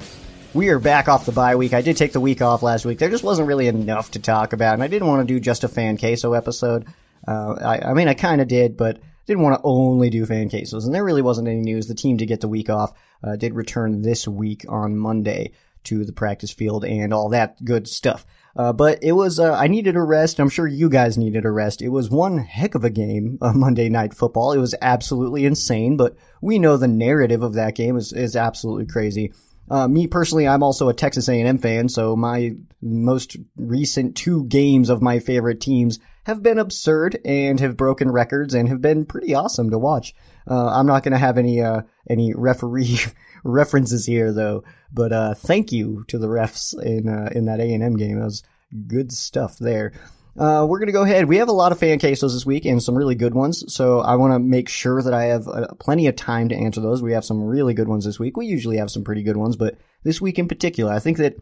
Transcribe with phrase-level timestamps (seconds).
[0.53, 1.73] We are back off the bye week.
[1.73, 2.99] I did take the week off last week.
[2.99, 5.63] There just wasn't really enough to talk about, and I didn't want to do just
[5.63, 6.85] a fan queso episode.
[7.27, 10.51] Uh, I, I mean, I kind of did, but didn't want to only do fan
[10.51, 11.87] quesos, and there really wasn't any news.
[11.87, 12.93] The team did get the week off,
[13.23, 15.53] uh, did return this week on Monday
[15.85, 18.23] to the practice field and all that good stuff.
[18.55, 20.39] Uh, but it was, uh, I needed a rest.
[20.39, 21.81] I'm sure you guys needed a rest.
[21.81, 24.51] It was one heck of a game, Monday Night Football.
[24.51, 28.85] It was absolutely insane, but we know the narrative of that game is, is absolutely
[28.85, 29.33] crazy.
[29.69, 32.51] Uh, me personally, I'm also a Texas A&M fan, so my
[32.81, 38.53] most recent two games of my favorite teams have been absurd and have broken records
[38.53, 40.13] and have been pretty awesome to watch.
[40.49, 42.99] Uh, I'm not going to have any uh, any referee
[43.43, 47.95] references here though, but uh, thank you to the refs in uh, in that A&M
[47.95, 48.19] game.
[48.19, 48.43] That was
[48.87, 49.93] good stuff there.
[50.37, 51.25] Uh, we're going to go ahead.
[51.25, 53.63] We have a lot of fan cases this week and some really good ones.
[53.73, 56.81] So I want to make sure that I have uh, plenty of time to answer
[56.81, 57.03] those.
[57.03, 58.35] We have some really good ones this week.
[58.35, 61.35] We usually have some pretty good ones, but this week in particular, I think that,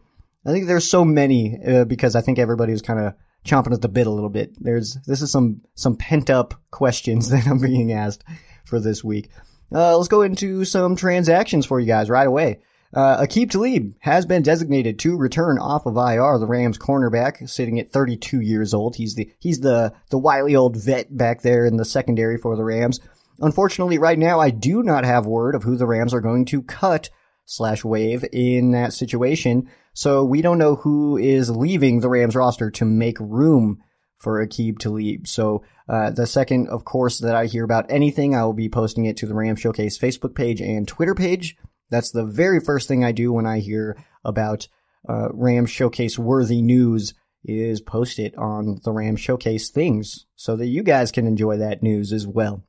[0.44, 3.14] I think there's so many, uh, because I think everybody was kind of
[3.46, 4.52] chomping at the bit a little bit.
[4.62, 8.24] There's, this is some, some pent up questions that I'm being asked
[8.64, 9.30] for this week.
[9.74, 12.60] Uh, let's go into some transactions for you guys right away.
[12.94, 16.38] Uh, Aqib Talib has been designated to return off of IR.
[16.38, 18.96] The Rams cornerback, sitting at 32 years old.
[18.96, 22.64] He's the he's the the wily old vet back there in the secondary for the
[22.64, 23.00] Rams.
[23.40, 26.62] Unfortunately, right now I do not have word of who the Rams are going to
[26.62, 27.08] cut
[27.46, 29.68] slash wave in that situation.
[29.94, 33.82] So we don't know who is leaving the Rams roster to make room
[34.18, 35.26] for Aqib Talib.
[35.26, 39.04] So uh, the second, of course, that I hear about anything, I will be posting
[39.06, 41.56] it to the Ram Showcase Facebook page and Twitter page.
[41.92, 44.66] That's the very first thing I do when I hear about
[45.06, 47.12] uh, Ram Showcase worthy news
[47.44, 51.82] is post it on the Ram Showcase things so that you guys can enjoy that
[51.82, 52.64] news as well.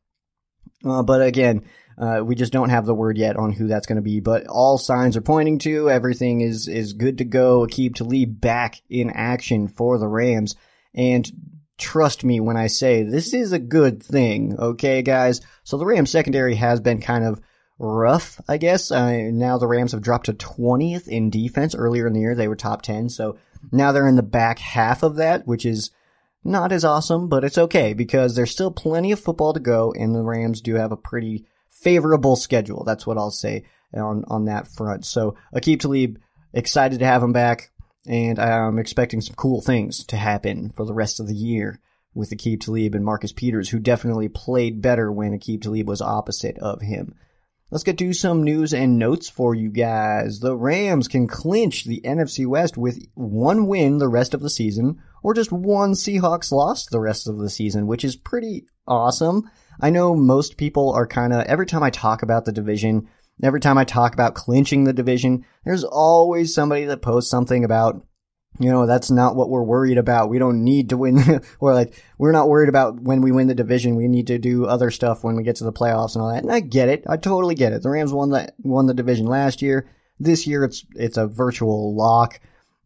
[0.86, 1.64] Uh, but again,
[1.98, 4.46] uh, we just don't have the word yet on who that's going to be, but
[4.48, 7.66] all signs are pointing to everything is, is good to go.
[7.66, 10.56] Aqib Talib back in action for the Rams.
[10.94, 11.32] And
[11.78, 14.58] trust me when I say this is a good thing.
[14.60, 15.40] Okay, guys.
[15.64, 17.40] So the Rams secondary has been kind of
[17.80, 18.92] rough, I guess.
[18.92, 21.76] Uh, now the Rams have dropped to 20th in defense.
[21.76, 23.10] Earlier in the year, they were top 10.
[23.10, 23.38] So
[23.72, 25.92] now they're in the back half of that, which is
[26.44, 30.14] not as awesome, but it's okay because there's still plenty of football to go, and
[30.14, 32.84] the Rams do have a pretty favorable schedule.
[32.84, 33.64] That's what I'll say
[33.94, 35.06] on, on that front.
[35.06, 36.20] So Aqib Talib,
[36.54, 37.72] excited to have him back,
[38.08, 41.80] and I'm expecting some cool things to happen for the rest of the year
[42.14, 46.58] with Aqib Talib and Marcus Peters, who definitely played better when Aqib Talib was opposite
[46.60, 47.16] of him.
[47.74, 50.42] Let's get to some news and notes for you guys.
[50.42, 55.02] The Rams can clinch the NFC West with one win the rest of the season,
[55.24, 59.50] or just one Seahawks loss the rest of the season, which is pretty awesome.
[59.82, 63.10] I know most people are kind of, every time I talk about the division,
[63.42, 68.06] every time I talk about clinching the division, there's always somebody that posts something about
[68.60, 70.30] you know, that's not what we're worried about.
[70.30, 71.42] We don't need to win.
[71.60, 73.96] or like, we're not worried about when we win the division.
[73.96, 76.44] We need to do other stuff when we get to the playoffs and all that.
[76.44, 77.04] And I get it.
[77.08, 77.82] I totally get it.
[77.82, 79.90] The Rams won that, won the division last year.
[80.20, 82.40] This year it's, it's a virtual lock.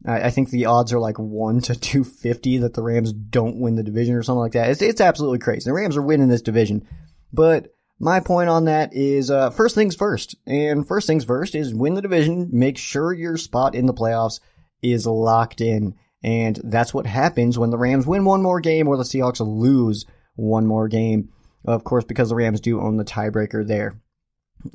[0.06, 3.76] I, I think the odds are like 1 to 250 that the Rams don't win
[3.76, 4.70] the division or something like that.
[4.70, 5.68] It's, it's absolutely crazy.
[5.68, 6.88] The Rams are winning this division.
[7.30, 10.34] But my point on that is, uh, first things first.
[10.46, 14.40] And first things first is win the division, make sure your spot in the playoffs
[14.82, 15.94] is locked in.
[16.22, 20.04] And that's what happens when the Rams win one more game or the Seahawks lose
[20.34, 21.30] one more game.
[21.64, 24.00] Of course, because the Rams do own the tiebreaker there,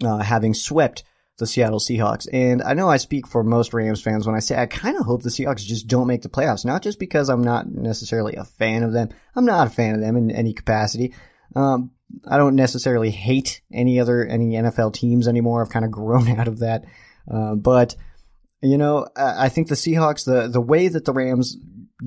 [0.04, 1.04] uh, having swept
[1.40, 2.28] the Seattle Seahawks.
[2.32, 5.06] And I know I speak for most Rams fans when I say I kind of
[5.06, 6.66] hope the Seahawks just don't make the playoffs.
[6.66, 9.10] Not just because I'm not necessarily a fan of them.
[9.36, 11.14] I'm not a fan of them in any capacity.
[11.56, 11.92] Um,
[12.28, 15.62] I don't necessarily hate any other any NFL teams anymore.
[15.62, 16.86] I've kind of grown out of that.
[17.30, 17.96] Uh, but
[18.64, 21.58] you know, I think the Seahawks, the the way that the Rams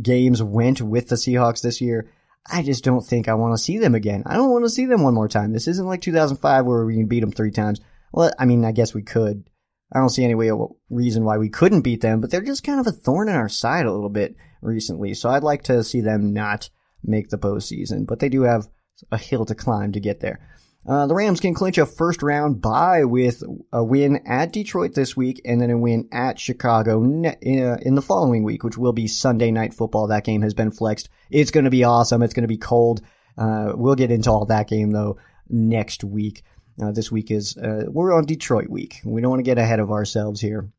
[0.00, 2.10] games went with the Seahawks this year,
[2.50, 4.22] I just don't think I want to see them again.
[4.26, 5.52] I don't want to see them one more time.
[5.52, 7.80] This isn't like 2005 where we can beat them three times.
[8.12, 9.48] Well, I mean, I guess we could.
[9.92, 10.50] I don't see any way
[10.90, 13.48] reason why we couldn't beat them, but they're just kind of a thorn in our
[13.48, 15.14] side a little bit recently.
[15.14, 16.70] So I'd like to see them not
[17.04, 18.68] make the postseason, but they do have
[19.12, 20.40] a hill to climb to get there.
[20.86, 23.42] Uh, the Rams can clinch a first round bye with
[23.72, 27.78] a win at Detroit this week and then a win at Chicago ne- in, uh,
[27.82, 30.06] in the following week, which will be Sunday night football.
[30.06, 31.08] That game has been flexed.
[31.28, 32.22] It's going to be awesome.
[32.22, 33.00] It's going to be cold.
[33.36, 35.18] Uh, we'll get into all that game though
[35.48, 36.44] next week.
[36.80, 39.00] Uh, this week is, uh, we're on Detroit week.
[39.04, 40.70] We don't want to get ahead of ourselves here.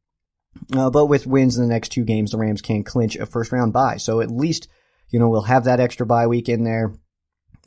[0.69, 3.74] But with wins in the next two games, the Rams can clinch a first round
[3.74, 3.98] bye.
[3.98, 4.69] So at least,
[5.10, 6.94] you know, we'll have that extra bye week in there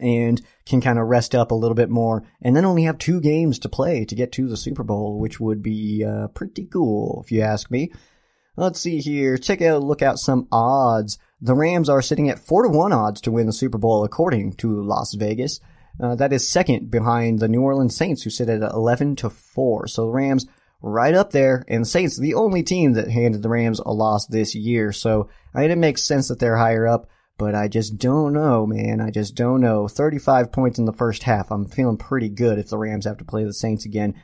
[0.00, 3.20] and can kind of rest up a little bit more and then only have two
[3.20, 7.22] games to play to get to the Super Bowl, which would be uh, pretty cool
[7.24, 7.92] if you ask me.
[8.56, 9.38] Let's see here.
[9.38, 11.18] Take a look at some odds.
[11.40, 14.54] The Rams are sitting at 4 to 1 odds to win the Super Bowl according
[14.54, 15.60] to Las Vegas.
[15.98, 19.86] Uh, that is second behind the New Orleans Saints who sit at 11 to 4.
[19.86, 20.46] So the Rams
[20.82, 24.54] right up there and Saints the only team that handed the Rams a loss this
[24.54, 24.92] year.
[24.92, 27.08] So I mean, it makes sense that they're higher up
[27.40, 29.00] but I just don't know, man.
[29.00, 29.88] I just don't know.
[29.88, 31.50] 35 points in the first half.
[31.50, 34.14] I'm feeling pretty good if the Rams have to play the Saints again.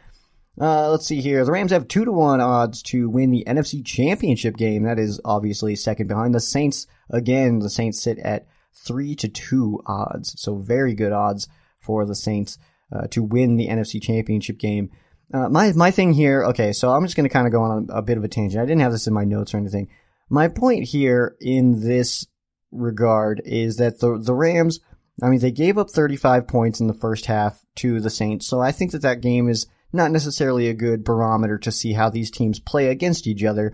[0.61, 1.43] Uh, let's see here.
[1.43, 4.83] The Rams have two to one odds to win the NFC Championship game.
[4.83, 6.87] That is obviously second behind the Saints.
[7.09, 10.39] Again, the Saints sit at three to two odds.
[10.39, 11.49] So very good odds
[11.81, 12.59] for the Saints
[12.93, 14.91] uh, to win the NFC Championship game.
[15.33, 16.45] Uh, my my thing here.
[16.45, 18.29] Okay, so I'm just going to kind of go on a, a bit of a
[18.29, 18.63] tangent.
[18.63, 19.89] I didn't have this in my notes or anything.
[20.29, 22.27] My point here in this
[22.77, 24.81] regard is that the the Rams,
[25.23, 28.61] I mean, they gave up 35 points in the first half to the Saints, so
[28.61, 32.31] I think that that game is not necessarily a good barometer to see how these
[32.31, 33.73] teams play against each other.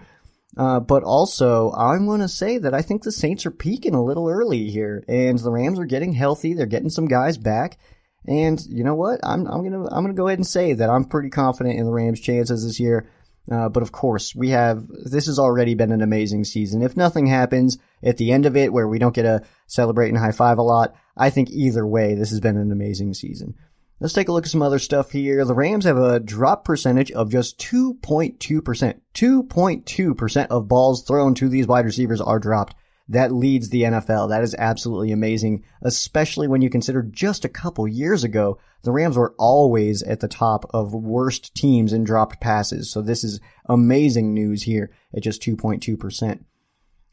[0.57, 4.05] Uh, but also, I'm going to say that I think the Saints are peaking a
[4.05, 6.53] little early here, and the Rams are getting healthy.
[6.53, 7.79] They're getting some guys back,
[8.27, 9.21] and you know what?
[9.23, 11.93] I'm I'm gonna I'm gonna go ahead and say that I'm pretty confident in the
[11.93, 13.09] Rams' chances this year.
[13.51, 16.83] Uh, but of course, we have, this has already been an amazing season.
[16.83, 20.19] If nothing happens at the end of it where we don't get to celebrate and
[20.19, 23.55] high five a lot, I think either way, this has been an amazing season.
[23.99, 25.45] Let's take a look at some other stuff here.
[25.45, 29.01] The Rams have a drop percentage of just 2.2%.
[29.15, 32.75] 2.2% of balls thrown to these wide receivers are dropped.
[33.13, 34.31] That leads the NFL.
[34.31, 39.19] That is absolutely amazing, especially when you consider just a couple years ago, the Rams
[39.19, 42.91] were always at the top of worst teams in dropped passes.
[42.91, 46.45] So this is amazing news here at just 2.2%.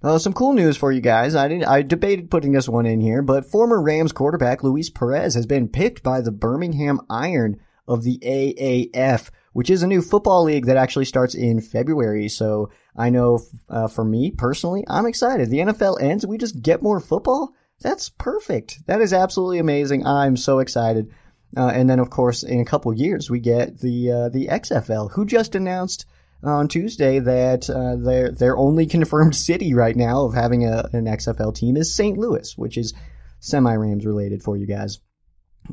[0.02, 1.36] Uh, some cool news for you guys.
[1.36, 5.36] I did, I debated putting this one in here, but former Rams quarterback Luis Perez
[5.36, 10.44] has been picked by the Birmingham Iron of the AAF, which is a new football
[10.44, 12.30] league that actually starts in February.
[12.30, 13.40] So I know
[13.70, 15.50] uh, for me personally, I'm excited.
[15.50, 17.54] The NFL ends, we just get more football.
[17.82, 18.86] That's perfect.
[18.88, 20.06] That is absolutely amazing.
[20.06, 21.12] I'm so excited.
[21.56, 25.12] Uh, and then, of course, in a couple years, we get the uh, the XFL,
[25.14, 26.06] who just announced
[26.44, 31.06] on Tuesday that uh, their their only confirmed city right now of having a, an
[31.06, 32.18] XFL team is St.
[32.18, 32.94] Louis, which is
[33.40, 35.00] semi Rams related for you guys.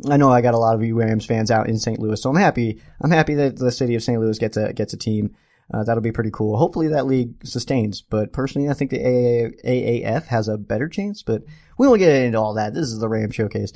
[0.08, 1.98] I know I got a lot of you Rams fans out in St.
[1.98, 2.80] Louis, so I'm happy.
[3.00, 4.20] I'm happy that the city of St.
[4.20, 5.34] Louis gets a gets a team.
[5.72, 6.56] Uh, that'll be pretty cool.
[6.56, 8.00] Hopefully that league sustains.
[8.00, 8.98] But personally, I think the
[9.64, 11.22] AAF has a better chance.
[11.22, 11.42] But
[11.76, 12.72] we won't get into all that.
[12.72, 13.72] This is the Ram showcase.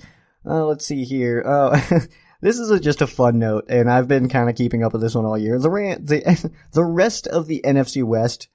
[0.46, 1.42] Uh, let's see here.
[1.44, 1.80] Uh,
[2.40, 5.02] this is a, just a fun note, and I've been kind of keeping up with
[5.02, 5.58] this one all year.
[5.58, 8.48] The Ram, the the rest of the NFC West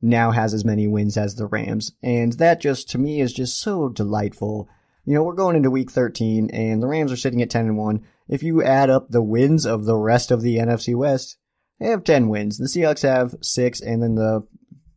[0.00, 3.58] now has as many wins as the Rams, and that just to me is just
[3.60, 4.68] so delightful.
[5.04, 7.76] You know, we're going into Week 13, and the Rams are sitting at 10 and
[7.76, 8.06] one.
[8.28, 11.38] If you add up the wins of the rest of the NFC West,
[11.80, 12.58] they have 10 wins.
[12.58, 14.46] The Seahawks have six, and then the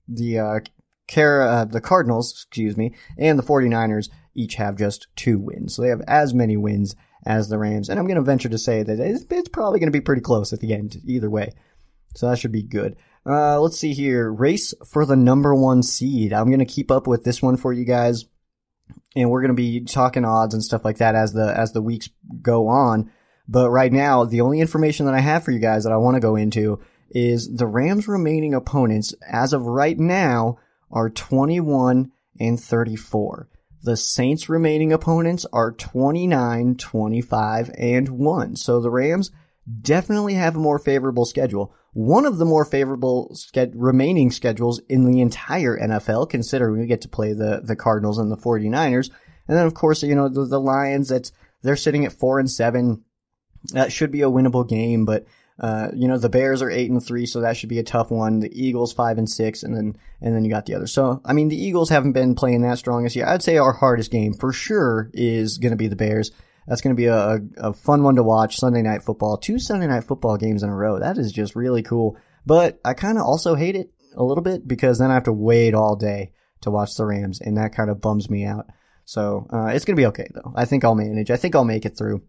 [0.08, 0.60] the uh,
[1.18, 5.76] uh, the Cardinals, excuse me, and the 49ers each have just two wins.
[5.76, 6.96] So they have as many wins
[7.26, 7.90] as the Rams.
[7.90, 10.22] And I'm going to venture to say that it's, it's probably going to be pretty
[10.22, 11.54] close at the end, either way.
[12.16, 12.96] So that should be good.
[13.26, 14.32] Uh, let's see here.
[14.32, 16.32] Race for the number one seed.
[16.32, 18.26] I'm going to keep up with this one for you guys.
[19.16, 21.82] And we're going to be talking odds and stuff like that as the, as the
[21.82, 22.10] weeks
[22.42, 23.12] go on.
[23.48, 26.16] But right now, the only information that I have for you guys that I want
[26.16, 26.80] to go into
[27.12, 30.58] is the Rams' remaining opponents as of right now
[30.92, 33.50] are 21 and 34.
[33.84, 38.56] The Saints' remaining opponents are 29, 25, and 1.
[38.56, 39.32] So the Rams
[39.82, 41.74] definitely have a more favorable schedule.
[41.96, 43.34] One of the more favorable
[43.74, 48.30] remaining schedules in the entire NFL, considering we get to play the, the Cardinals and
[48.30, 49.10] the 49ers.
[49.48, 52.52] And then, of course, you know, the, the Lions, that's, they're sitting at 4 and
[52.52, 53.02] 7.
[53.72, 55.26] That should be a winnable game, but
[55.58, 58.12] uh, you know, the Bears are eight and three, so that should be a tough
[58.12, 58.42] one.
[58.42, 60.88] The Eagles five and six, and then and then you got the other.
[60.88, 63.26] So I mean, the Eagles haven't been playing that strong this year.
[63.26, 66.32] I'd say our hardest game for sure is going to be the Bears.
[66.68, 68.58] That's going to be a, a fun one to watch.
[68.58, 71.00] Sunday night football, two Sunday night football games in a row.
[71.00, 72.18] That is just really cool.
[72.46, 75.34] But I kind of also hate it a little bit because then I have to
[75.34, 76.32] wait all day
[76.62, 78.66] to watch the Rams, and that kind of bums me out.
[79.06, 80.54] So uh, it's going to be okay though.
[80.56, 81.30] I think I'll manage.
[81.30, 82.24] I think I'll make it through.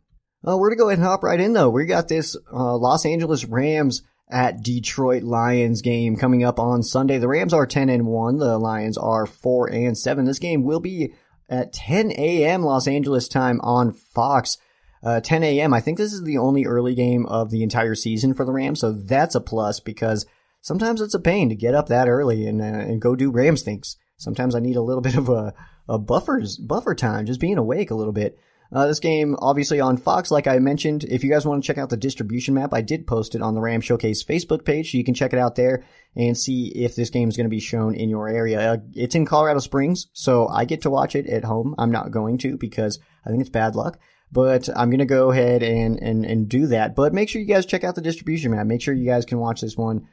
[0.47, 1.71] Uh, we're gonna go ahead and hop right in though.
[1.71, 7.19] We got this uh, Los Angeles Rams at Detroit Lions game coming up on Sunday.
[7.19, 8.39] The Rams are 10 and 1.
[8.39, 10.25] The Lions are 4 and 7.
[10.25, 11.15] This game will be
[11.49, 12.63] at 10 a.m.
[12.63, 14.59] Los Angeles time on Fox.
[15.03, 15.73] Uh, 10 a.m.
[15.73, 18.81] I think this is the only early game of the entire season for the Rams,
[18.81, 20.27] so that's a plus because
[20.63, 23.63] sometimes it's a pain to get up that early and uh, and go do Rams
[23.63, 23.97] things.
[24.17, 25.55] Sometimes I need a little bit of a,
[25.89, 28.39] a buffers buffer time, just being awake a little bit.
[28.73, 31.05] Uh, this game, obviously on Fox, like I mentioned.
[31.05, 33.55] If you guys want to check out the distribution map, I did post it on
[33.55, 35.85] the Ram Showcase Facebook page, so you can check it out there
[36.17, 38.75] and see if this game is going to be shown in your area.
[38.75, 41.75] Uh, it's in Colorado Springs, so I get to watch it at home.
[41.79, 43.99] I'm not going to because I think it's bad luck,
[44.33, 46.97] but I'm going to go ahead and, and, and do that.
[46.97, 48.67] But make sure you guys check out the distribution map.
[48.67, 50.09] Make sure you guys can watch this one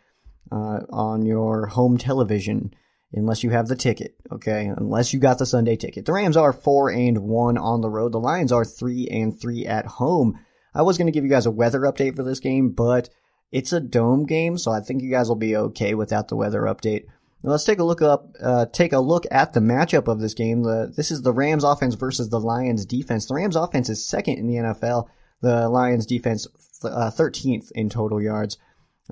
[0.52, 2.74] uh, on your home television
[3.14, 4.66] unless you have the ticket, okay?
[4.66, 6.06] Unless you got the Sunday ticket.
[6.06, 8.12] The Rams are 4 and 1 on the road.
[8.12, 10.40] The Lions are 3 and 3 at home.
[10.74, 13.10] I was going to give you guys a weather update for this game, but
[13.52, 16.62] it's a dome game, so I think you guys will be okay without the weather
[16.62, 17.06] update.
[17.44, 20.34] Now let's take a look up, uh, take a look at the matchup of this
[20.34, 20.64] game.
[20.64, 23.28] The, this is the Rams offense versus the Lions defense.
[23.28, 25.08] The Rams offense is second in the NFL.
[25.42, 26.48] The Lions defense,
[26.84, 28.58] uh, 13th in total yards.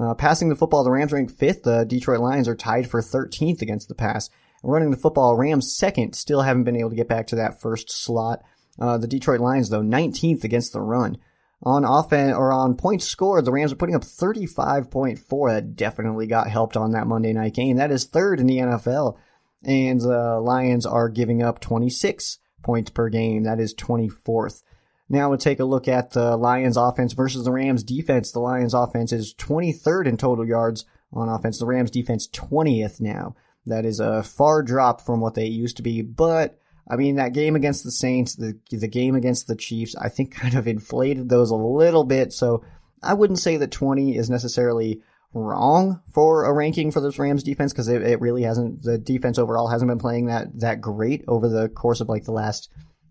[0.01, 1.63] Uh, passing the football, the Rams rank fifth.
[1.63, 4.29] The Detroit Lions are tied for 13th against the pass.
[4.63, 7.91] Running the football, Rams second, still haven't been able to get back to that first
[7.91, 8.43] slot.
[8.79, 11.17] Uh, the Detroit Lions, though, 19th against the run.
[11.63, 15.53] On offense or on points scored, the Rams are putting up 35.4.
[15.53, 17.77] That definitely got helped on that Monday night game.
[17.77, 19.17] That is third in the NFL.
[19.63, 23.43] And the Lions are giving up 26 points per game.
[23.43, 24.63] That is 24th.
[25.11, 28.31] Now we'll take a look at the Lions offense versus the Rams defense.
[28.31, 31.59] The Lions offense is 23rd in total yards on offense.
[31.59, 33.35] The Rams defense 20th now.
[33.65, 36.57] That is a far drop from what they used to be, but
[36.89, 40.31] I mean that game against the Saints, the the game against the Chiefs, I think
[40.35, 42.31] kind of inflated those a little bit.
[42.31, 42.63] So
[43.03, 45.01] I wouldn't say that 20 is necessarily
[45.33, 48.83] wrong for a ranking for this Rams defense because it, it really hasn't.
[48.83, 52.31] The defense overall hasn't been playing that that great over the course of like the
[52.31, 52.69] last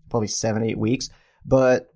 [0.09, 1.11] probably seven eight weeks.
[1.45, 1.91] But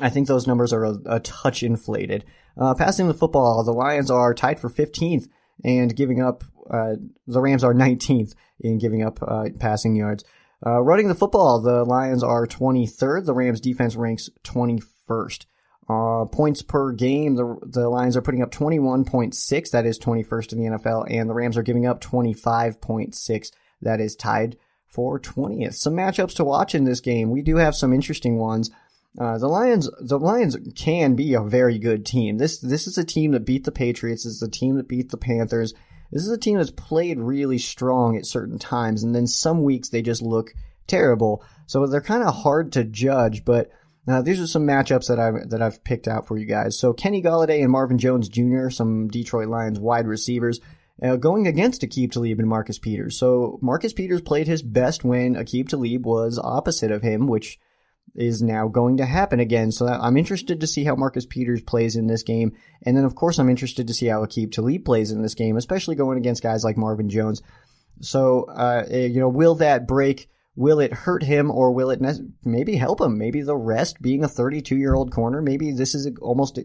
[0.00, 2.24] I think those numbers are a, a touch inflated.
[2.56, 5.28] Uh, passing the football, the Lions are tied for 15th
[5.64, 6.94] and giving up, uh,
[7.26, 10.24] the Rams are 19th in giving up uh, passing yards.
[10.64, 13.24] Uh, running the football, the Lions are 23rd.
[13.24, 15.46] The Rams defense ranks 21st.
[15.88, 19.70] Uh, points per game, the, the Lions are putting up 21.6.
[19.70, 21.06] That is 21st in the NFL.
[21.10, 23.50] And the Rams are giving up 25.6.
[23.82, 24.56] That is tied
[24.90, 25.74] for 20th.
[25.74, 27.30] Some matchups to watch in this game.
[27.30, 28.70] We do have some interesting ones.
[29.18, 32.38] Uh, the Lions, the Lions can be a very good team.
[32.38, 34.24] This this is a team that beat the Patriots.
[34.24, 35.74] This is a team that beat the Panthers.
[36.12, 39.88] This is a team that's played really strong at certain times, and then some weeks
[39.88, 40.52] they just look
[40.86, 41.42] terrible.
[41.66, 43.44] So they're kind of hard to judge.
[43.44, 43.70] But
[44.06, 46.78] uh, these are some matchups that I've that I've picked out for you guys.
[46.78, 50.60] So Kenny Golladay and Marvin Jones Jr., some Detroit Lions wide receivers.
[51.02, 53.18] Uh, going against Aqib Talib and Marcus Peters.
[53.18, 57.58] So Marcus Peters played his best when Aqib Talib was opposite of him, which
[58.14, 59.72] is now going to happen again.
[59.72, 62.52] So I'm interested to see how Marcus Peters plays in this game.
[62.84, 65.56] And then, of course, I'm interested to see how Aqib Talib plays in this game,
[65.56, 67.42] especially going against guys like Marvin Jones.
[68.00, 72.00] So, uh, eh, you know, will that break, will it hurt him or will it
[72.00, 73.18] ne- maybe help him?
[73.18, 76.58] Maybe the rest being a 32 year old corner, maybe this is almost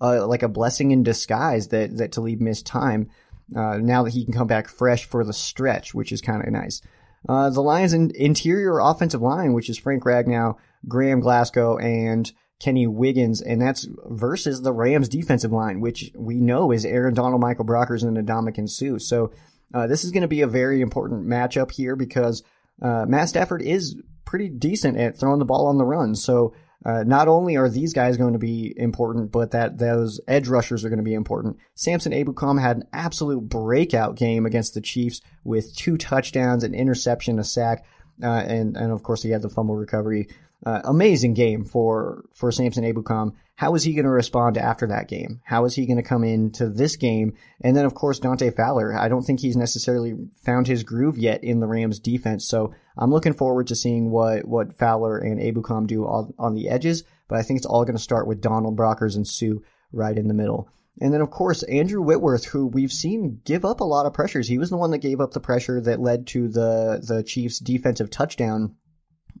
[0.00, 3.08] uh, like a blessing in disguise that, that Talib missed time.
[3.54, 6.52] Uh, now that he can come back fresh for the stretch, which is kind of
[6.52, 6.80] nice.
[7.28, 10.56] Uh, the Lions' in- interior offensive line, which is Frank Ragnow,
[10.88, 16.72] Graham Glasgow, and Kenny Wiggins, and that's versus the Rams' defensive line, which we know
[16.72, 18.98] is Aaron Donald, Michael Brockers, and Ndamukong Suh.
[18.98, 19.32] So
[19.74, 22.42] uh, this is going to be a very important matchup here because
[22.80, 26.14] uh, Matt Stafford is pretty decent at throwing the ball on the run.
[26.14, 26.54] So
[26.86, 30.84] uh, not only are these guys going to be important, but that those edge rushers
[30.84, 31.56] are going to be important.
[31.74, 37.40] Samson Ebukam had an absolute breakout game against the Chiefs with two touchdowns, an interception,
[37.40, 37.84] a sack,
[38.22, 40.28] uh, and and of course he had the fumble recovery.
[40.64, 43.34] Uh, amazing game for for Samson Ebukam.
[43.56, 45.40] How is he going to respond after that game?
[45.44, 47.34] How is he going to come into this game?
[47.62, 48.96] And then of course Dante Fowler.
[48.96, 52.46] I don't think he's necessarily found his groove yet in the Rams defense.
[52.46, 56.68] So I'm looking forward to seeing what what Fowler and Ebukam do on, on the
[56.68, 57.04] edges.
[57.28, 59.60] But I think it's all going to start with Donald Brockers and Suh
[59.90, 60.68] right in the middle.
[61.00, 64.48] And then, of course, Andrew Whitworth, who we've seen give up a lot of pressures.
[64.48, 67.58] He was the one that gave up the pressure that led to the, the Chiefs'
[67.58, 68.76] defensive touchdown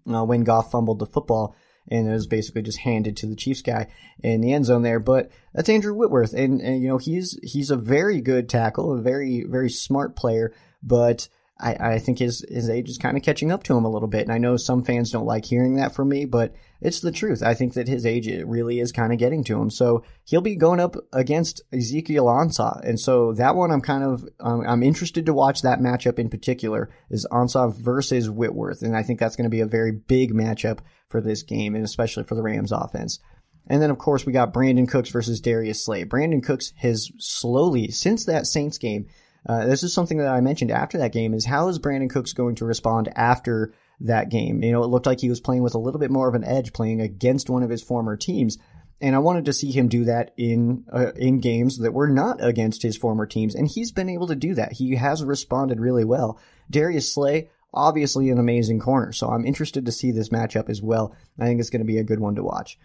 [0.06, 1.56] uh, when Goff fumbled the football
[1.88, 3.88] and it was basically just handed to the Chiefs guy
[4.22, 5.00] in the end zone there.
[5.00, 9.00] But that's Andrew Whitworth, and, and you know he's he's a very good tackle, a
[9.00, 10.52] very very smart player,
[10.82, 11.28] but
[11.58, 14.08] I, I think his his age is kind of catching up to him a little
[14.08, 14.22] bit.
[14.22, 17.42] And I know some fans don't like hearing that from me, but it's the truth.
[17.42, 19.70] I think that his age really is kind of getting to him.
[19.70, 24.28] So he'll be going up against Ezekiel Ansah, and so that one I'm kind of
[24.40, 29.02] um, I'm interested to watch that matchup in particular is Ansah versus Whitworth, and I
[29.02, 32.34] think that's going to be a very big matchup for this game, and especially for
[32.34, 33.18] the Rams offense.
[33.68, 36.04] And then, of course, we got Brandin Cooks versus Darius Slay.
[36.04, 39.06] Brandin Cooks has slowly, since that Saints game,
[39.48, 42.32] uh, this is something that I mentioned after that game, is how is Brandin Cooks
[42.32, 44.62] going to respond after that game?
[44.62, 46.44] You know, it looked like he was playing with a little bit more of an
[46.44, 48.58] edge, playing against one of his former teams.
[49.00, 52.42] And I wanted to see him do that in uh, in games that were not
[52.42, 54.72] against his former teams, and he's been able to do that.
[54.72, 56.40] He has responded really well.
[56.70, 59.12] Darius Slay, obviously an amazing corner.
[59.12, 61.14] So I'm interested to see this matchup as well.
[61.38, 62.78] I think it's going to be a good one to watch.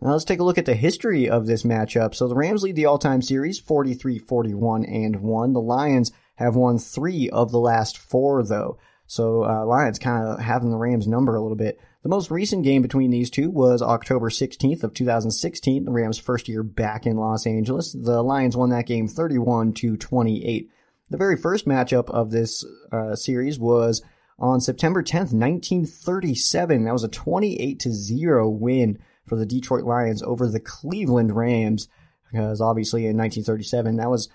[0.00, 2.14] Now let's take a look at the history of this matchup.
[2.14, 5.52] So the Rams lead the all-time series 43-41 and 1.
[5.52, 8.78] The Lions have won 3 of the last 4 though.
[9.06, 11.80] So uh, Lions kind of having the Rams number a little bit.
[12.02, 16.48] The most recent game between these two was October 16th of 2016, the Rams' first
[16.48, 17.92] year back in Los Angeles.
[17.92, 20.70] The Lions won that game 31 to 28.
[21.10, 24.02] The very first matchup of this uh, series was
[24.38, 26.84] on September 10th, 1937.
[26.84, 31.88] That was a 28 to 0 win for the Detroit Lions over the Cleveland Rams.
[32.30, 34.28] Because obviously in 1937, that was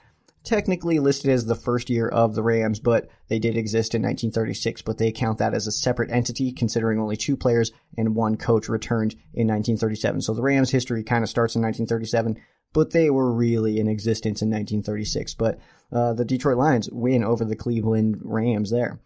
[0.44, 4.82] technically listed as the first year of the Rams, but they did exist in 1936,
[4.82, 8.68] but they count that as a separate entity considering only two players and one coach
[8.68, 10.22] returned in 1937.
[10.22, 12.42] So the Rams history kind of starts in 1937,
[12.74, 15.34] but they were really in existence in 1936.
[15.36, 15.60] But
[15.92, 19.00] uh, the Detroit Lions win over the Cleveland Rams there.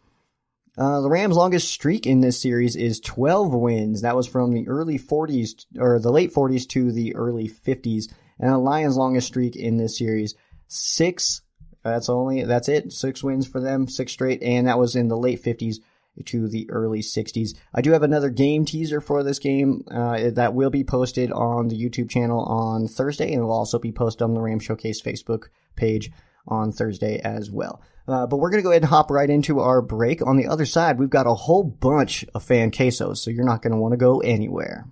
[0.77, 4.01] Uh, the Rams' longest streak in this series is 12 wins.
[4.01, 8.11] That was from the early 40s or the late 40s to the early 50s.
[8.39, 10.35] And the Lions' longest streak in this series,
[10.67, 11.41] six.
[11.83, 12.91] That's only that's it.
[12.91, 15.77] Six wins for them, six straight, and that was in the late 50s
[16.25, 17.55] to the early 60s.
[17.73, 21.69] I do have another game teaser for this game uh, that will be posted on
[21.69, 25.01] the YouTube channel on Thursday, and it will also be posted on the Ram Showcase
[25.01, 26.11] Facebook page
[26.47, 27.81] on Thursday as well.
[28.07, 30.25] Uh, but we're going to go ahead and hop right into our break.
[30.25, 33.61] On the other side, we've got a whole bunch of fan quesos, so you're not
[33.61, 34.87] going to want to go anywhere.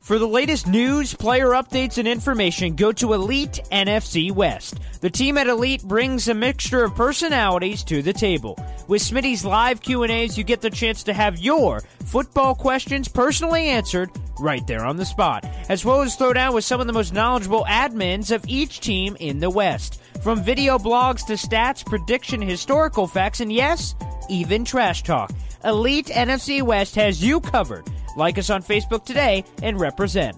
[0.00, 4.78] For the latest news, player updates, and information, go to Elite NFC West.
[5.02, 8.58] The team at Elite brings a mixture of personalities to the table.
[8.86, 14.10] With Smitty's live Q&As, you get the chance to have your football questions personally answered
[14.40, 17.12] right there on the spot, as well as throw down with some of the most
[17.12, 20.00] knowledgeable admins of each team in the West.
[20.22, 23.94] From video blogs to stats, prediction, historical facts, and yes,
[24.28, 25.30] even trash talk.
[25.64, 27.84] Elite NFC West has you covered.
[28.16, 30.36] Like us on Facebook today and represent.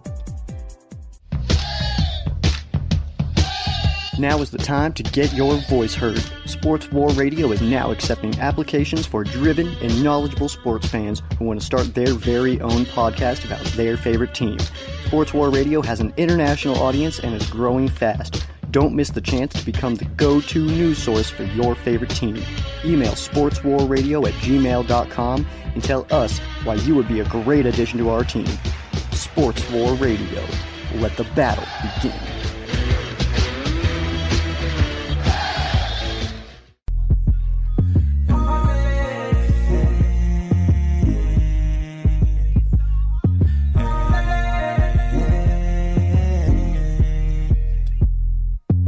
[4.18, 6.22] Now is the time to get your voice heard.
[6.44, 11.58] Sports War Radio is now accepting applications for driven and knowledgeable sports fans who want
[11.58, 14.58] to start their very own podcast about their favorite team.
[15.06, 18.44] Sports War Radio has an international audience and is growing fast.
[18.70, 22.36] Don't miss the chance to become the go-to news source for your favorite team.
[22.84, 28.10] Email sportswarradio at gmail.com and tell us why you would be a great addition to
[28.10, 28.46] our team.
[29.12, 30.44] Sports War Radio.
[30.96, 31.66] Let the battle
[32.00, 32.59] begin.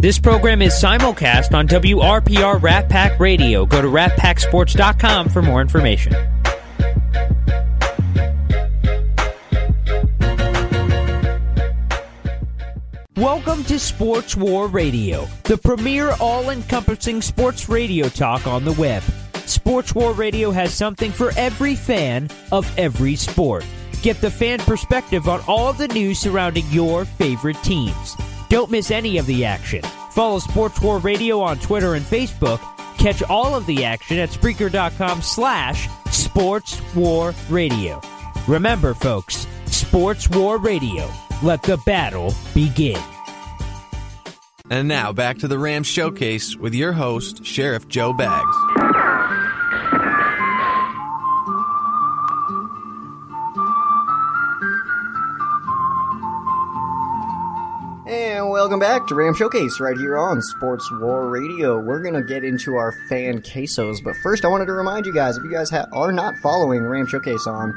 [0.03, 3.65] This program is simulcast on WRPR Rat Pack Radio.
[3.65, 6.13] Go to ratpacksports.com for more information.
[13.15, 19.05] Welcome to Sports War Radio, the premier all encompassing sports radio talk on the web.
[19.47, 23.65] Sports War Radio has something for every fan of every sport.
[24.03, 28.17] Get the fan perspective on all the news surrounding your favorite teams.
[28.53, 29.81] Don't miss any of the action.
[30.11, 32.61] Follow Sports War Radio on Twitter and Facebook.
[32.99, 37.99] Catch all of the action at Spreaker.com slash Sports War Radio.
[38.47, 41.11] Remember, folks, Sports War Radio.
[41.43, 43.03] Let the battle begin.
[44.69, 48.55] And now back to the Rams Showcase with your host, Sheriff Joe Bags.
[58.43, 61.79] And welcome back to Ram Showcase right here on Sports War Radio.
[61.79, 65.15] We're going to get into our fan quesos, but first I wanted to remind you
[65.15, 67.73] guys if you guys ha- are not following Ram Showcase on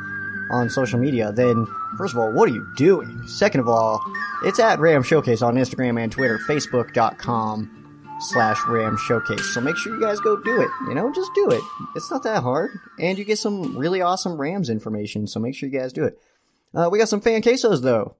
[0.49, 1.67] on social media, then
[1.99, 3.27] first of all, what are you doing?
[3.27, 4.01] Second of all,
[4.43, 9.53] it's at Ram Showcase on Instagram and Twitter, facebook.com slash Ram Showcase.
[9.53, 10.69] So make sure you guys go do it.
[10.87, 11.61] You know, just do it.
[11.95, 12.71] It's not that hard.
[12.99, 16.19] And you get some really awesome Rams information, so make sure you guys do it.
[16.73, 18.15] Uh, we got some fan quesos though.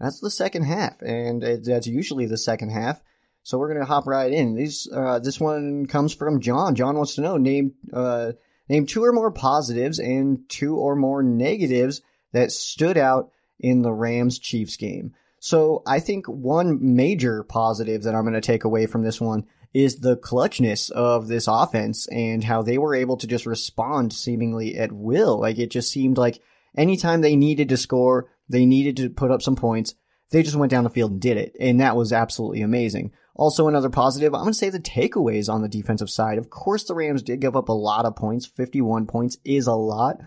[0.00, 3.02] That's the second half, and it, that's usually the second half.
[3.42, 4.54] So we're gonna hop right in.
[4.54, 6.74] These uh, this one comes from John.
[6.74, 8.32] John wants to know name uh,
[8.68, 12.00] name two or more positives and two or more negatives
[12.32, 15.14] that stood out in the Rams Chiefs game.
[15.40, 19.46] So I think one major positive that I'm going to take away from this one
[19.72, 24.76] is the clutchness of this offense and how they were able to just respond seemingly
[24.76, 25.40] at will.
[25.40, 26.42] Like it just seemed like
[26.76, 29.94] anytime they needed to score, they needed to put up some points,
[30.30, 31.56] they just went down the field and did it.
[31.58, 33.12] And that was absolutely amazing.
[33.34, 36.38] Also, another positive, I'm going to say the takeaways on the defensive side.
[36.38, 38.46] Of course, the Rams did give up a lot of points.
[38.46, 40.18] 51 points is a lot.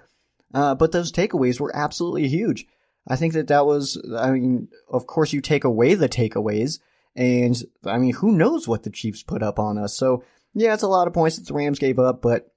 [0.53, 2.65] Uh, but those takeaways were absolutely huge.
[3.07, 6.79] I think that that was, I mean, of course you take away the takeaways
[7.15, 9.95] and I mean, who knows what the Chiefs put up on us.
[9.95, 12.52] So yeah, it's a lot of points that the Rams gave up, but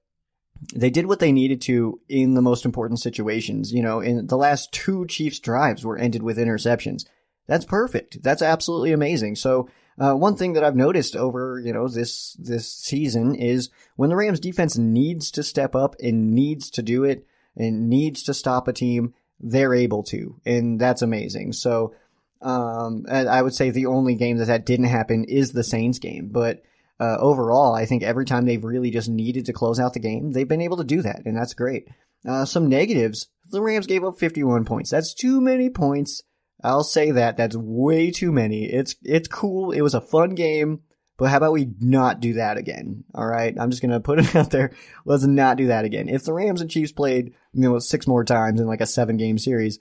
[0.73, 3.71] they did what they needed to in the most important situations.
[3.71, 7.05] You know, in the last two Chiefs drives were ended with interceptions.
[7.47, 8.21] That's perfect.
[8.23, 9.35] That's absolutely amazing.
[9.35, 14.09] So, uh, one thing that I've noticed over, you know, this, this season is when
[14.11, 18.33] the Rams defense needs to step up and needs to do it and needs to
[18.33, 20.39] stop a team, they're able to.
[20.45, 21.53] And that's amazing.
[21.53, 21.95] So,
[22.41, 26.29] um, I would say the only game that that didn't happen is the Saints game,
[26.31, 26.61] but,
[26.99, 30.31] uh, overall, I think every time they've really just needed to close out the game,
[30.31, 31.87] they've been able to do that, and that's great.
[32.27, 33.27] Uh, some negatives.
[33.51, 34.89] The Rams gave up 51 points.
[34.89, 36.21] That's too many points.
[36.63, 37.37] I'll say that.
[37.37, 38.65] That's way too many.
[38.65, 39.71] It's, it's cool.
[39.71, 40.81] It was a fun game,
[41.17, 43.03] but how about we not do that again?
[43.13, 43.55] All right.
[43.57, 44.71] I'm just going to put it out there.
[45.05, 46.09] Let's not do that again.
[46.09, 49.17] If the Rams and Chiefs played, you know, six more times in like a seven
[49.17, 49.79] game series,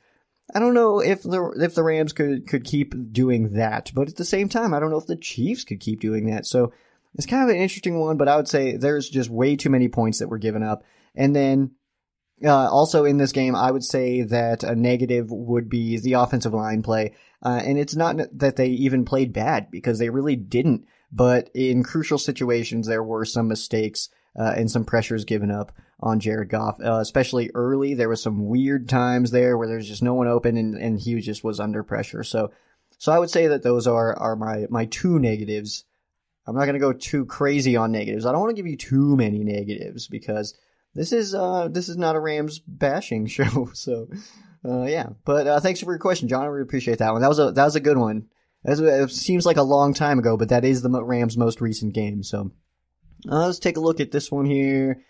[0.55, 4.15] I don't know if the if the Rams could could keep doing that, but at
[4.15, 6.47] the same time, I don't know if the Chiefs could keep doing that.
[6.47, 6.73] So
[7.17, 9.89] it's kind of an interesting one, but I would say there's just way too many
[9.89, 10.85] points that were given up.
[11.15, 11.73] And then
[12.45, 16.53] uh, also in this game, I would say that a negative would be the offensive
[16.53, 17.15] line play.
[17.43, 20.87] Uh, and it's not that they even played bad because they really didn't.
[21.11, 26.21] But in crucial situations, there were some mistakes uh, and some pressures given up on
[26.21, 27.95] Jared Goff, uh, especially early.
[27.95, 31.19] There was some weird times there where there's just no one open and, and he
[31.21, 32.23] just was under pressure.
[32.23, 32.51] So,
[32.99, 35.85] so I would say that those are, are my, my two negatives.
[36.47, 38.25] I'm not going to go too crazy on negatives.
[38.25, 40.55] I don't want to give you too many negatives because
[40.95, 43.71] this is, uh, this is not a Rams bashing show.
[43.75, 44.09] So,
[44.65, 46.43] uh, yeah, but, uh, thanks for your question, John.
[46.43, 47.23] I really appreciate that one.
[47.23, 48.27] That was a, that was a good one.
[48.65, 52.23] It seems like a long time ago, but that is the Rams' most recent game.
[52.23, 52.51] So,
[53.31, 55.03] uh, let's take a look at this one here.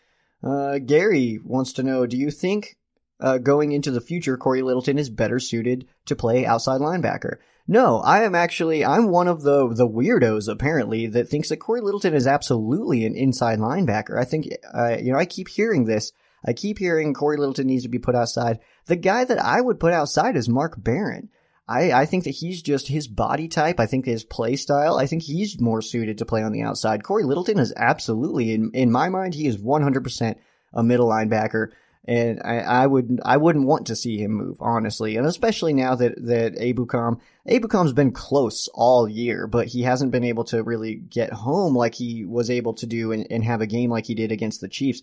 [0.42, 2.77] Uh, Gary wants to know, do you think
[3.20, 7.37] uh, going into the future, Corey Littleton is better suited to play outside linebacker?
[7.68, 11.81] No, I am actually, I'm one of the, the weirdos apparently that thinks that Corey
[11.81, 14.18] Littleton is absolutely an inside linebacker.
[14.18, 16.12] I think, uh, you know, I keep hearing this.
[16.44, 18.61] I keep hearing Corey Littleton needs to be put outside.
[18.87, 21.29] The guy that I would put outside is Mark Barron.
[21.68, 23.81] I, I think that he's just his body type.
[23.81, 24.96] I think his play style.
[24.96, 27.02] I think he's more suited to play on the outside.
[27.02, 30.37] Corey Littleton is absolutely, in, in my mind, he is 100%
[30.72, 31.70] a middle linebacker.
[32.09, 35.16] And I, I would, I wouldn't want to see him move, honestly.
[35.16, 40.23] And especially now that, that Ebukam, Ebukam's been close all year, but he hasn't been
[40.23, 43.66] able to really get home like he was able to do and, and have a
[43.66, 45.03] game like he did against the Chiefs.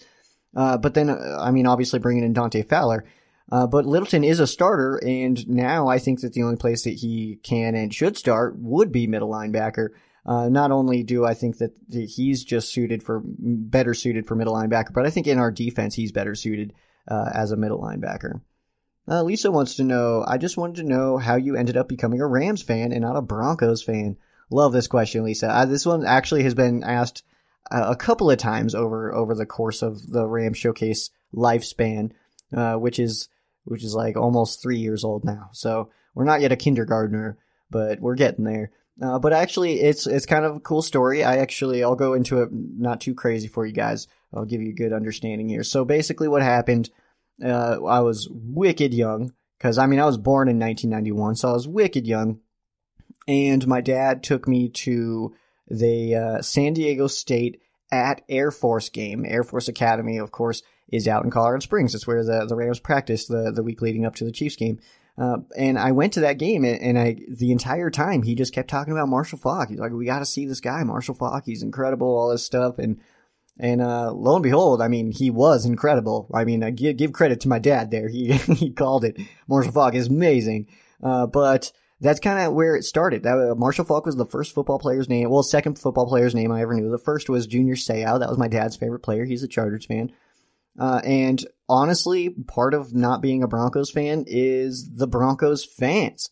[0.56, 3.04] Uh, but then, uh, I mean, obviously bringing in Dante Fowler.
[3.52, 6.96] Uh, but Littleton is a starter, and now I think that the only place that
[6.96, 9.89] he can and should start would be middle linebacker.
[10.26, 14.54] Uh, not only do I think that he's just suited for better suited for middle
[14.54, 16.74] linebacker, but I think in our defense he's better suited
[17.08, 18.42] uh, as a middle linebacker.
[19.08, 20.24] Uh, Lisa wants to know.
[20.28, 23.18] I just wanted to know how you ended up becoming a Rams fan and not
[23.18, 24.18] a Broncos fan.
[24.50, 25.50] Love this question, Lisa.
[25.50, 27.24] Uh, this one actually has been asked
[27.72, 32.12] uh, a couple of times over over the course of the Rams showcase lifespan,
[32.56, 33.30] uh, which is
[33.66, 35.50] which is like almost three years old now.
[35.52, 37.38] So we're not yet a kindergartner,
[37.70, 38.72] but we're getting there.
[39.02, 41.24] Uh, but actually, it's it's kind of a cool story.
[41.24, 44.08] I actually I'll go into it not too crazy for you guys.
[44.34, 45.63] I'll give you a good understanding here.
[45.63, 46.89] So basically, what happened?
[47.43, 51.54] Uh, I was wicked young because I mean I was born in 1991, so I
[51.54, 52.39] was wicked young,
[53.28, 55.36] and my dad took me to
[55.67, 59.26] the uh, San Diego State at Air Force game.
[59.28, 61.96] Air Force Academy, of course, is out in Colorado Springs.
[61.96, 64.80] It's where the the Rams practiced the the week leading up to the Chiefs game.
[65.15, 68.52] Uh, and I went to that game, and, and, I the entire time he just
[68.52, 69.69] kept talking about Marshall Faulk.
[69.69, 71.43] He's like, "We got to see this guy, Marshall Faulk.
[71.46, 73.00] He's incredible, all this stuff." And
[73.60, 76.30] and uh, lo and behold, I mean, he was incredible.
[76.34, 78.10] I mean, I give, credit to my dad there.
[78.10, 79.18] He he called it.
[79.48, 80.68] Marshall Faulk is amazing.
[81.02, 83.24] Uh, but that's kind of where it started.
[83.24, 85.30] That uh, Marshall Faulk was the first football player's name.
[85.30, 86.89] Well, second football player's name I ever knew.
[86.89, 88.20] The first was Junior Seau.
[88.20, 89.26] That was my dad's favorite player.
[89.26, 90.12] He's a Chargers fan.
[90.80, 96.30] Uh, and honestly, part of not being a Broncos fan is the Broncos fans.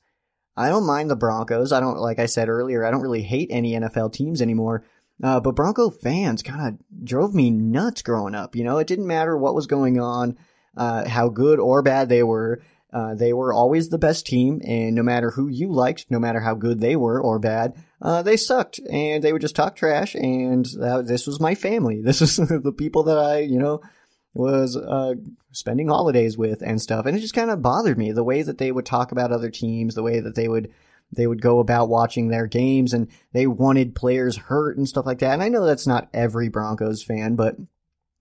[0.57, 1.71] I don't mind the Broncos.
[1.71, 4.83] I don't, like I said earlier, I don't really hate any NFL teams anymore.
[5.23, 8.55] Uh, but Bronco fans kind of drove me nuts growing up.
[8.55, 10.37] You know, it didn't matter what was going on,
[10.75, 12.61] uh, how good or bad they were.
[12.93, 16.41] Uh, they were always the best team, and no matter who you liked, no matter
[16.41, 20.13] how good they were or bad, uh, they sucked, and they would just talk trash.
[20.13, 20.65] And
[21.05, 22.01] this was my family.
[22.03, 23.81] This was the people that I, you know,
[24.33, 25.13] was uh,
[25.51, 27.05] spending holidays with and stuff.
[27.05, 29.49] And it just kind of bothered me the way that they would talk about other
[29.49, 30.71] teams, the way that they would
[31.11, 35.19] they would go about watching their games, and they wanted players hurt and stuff like
[35.19, 35.33] that.
[35.33, 37.57] And I know that's not every Broncos fan, but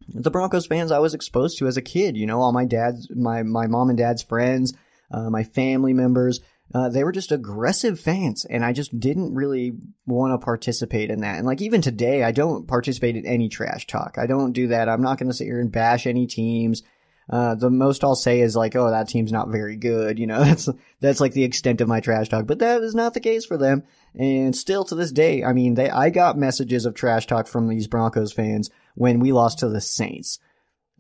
[0.09, 3.09] the Broncos fans I was exposed to as a kid, you know, all my dad's,
[3.15, 4.75] my my mom and dad's friends,
[5.11, 6.41] uh, my family members.
[6.73, 9.73] Uh, they were just aggressive fans, and I just didn't really
[10.07, 11.37] want to participate in that.
[11.37, 14.19] And like even today, I don't participate in any trash talk.
[14.19, 14.89] I don't do that.
[14.89, 16.85] I'm not going to sit here and bash any teams.
[17.31, 20.19] Uh, the most I'll say is like, oh, that team's not very good.
[20.19, 20.69] You know, that's
[21.01, 22.47] that's like the extent of my trash talk.
[22.47, 23.85] But that is not the case for them.
[24.19, 27.69] And still to this day, I mean, they I got messages of trash talk from
[27.69, 30.41] these Broncos fans when we lost to the Saints.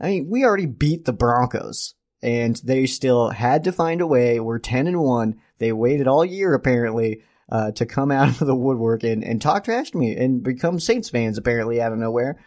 [0.01, 4.41] I mean, we already beat the Broncos and they still had to find a way.
[4.41, 5.41] We're 10 and 1.
[5.59, 9.65] They waited all year, apparently, uh, to come out of the woodwork and, and talk
[9.65, 12.39] trash to me and become Saints fans, apparently, out of nowhere.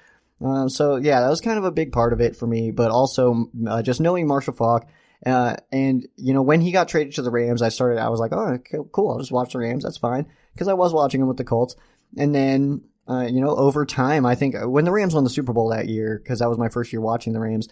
[0.43, 2.91] Um, so, yeah, that was kind of a big part of it for me, but
[2.91, 4.87] also uh, just knowing Marshall Faulk.
[5.25, 8.19] Uh, and, you know, when he got traded to the Rams, I started, I was
[8.19, 8.59] like, oh,
[8.91, 10.25] cool, I'll just watch the Rams, that's fine.
[10.53, 11.75] Because I was watching him with the Colts.
[12.17, 15.53] And then, uh, you know, over time, I think when the Rams won the Super
[15.53, 17.69] Bowl that year, because that was my first year watching the Rams,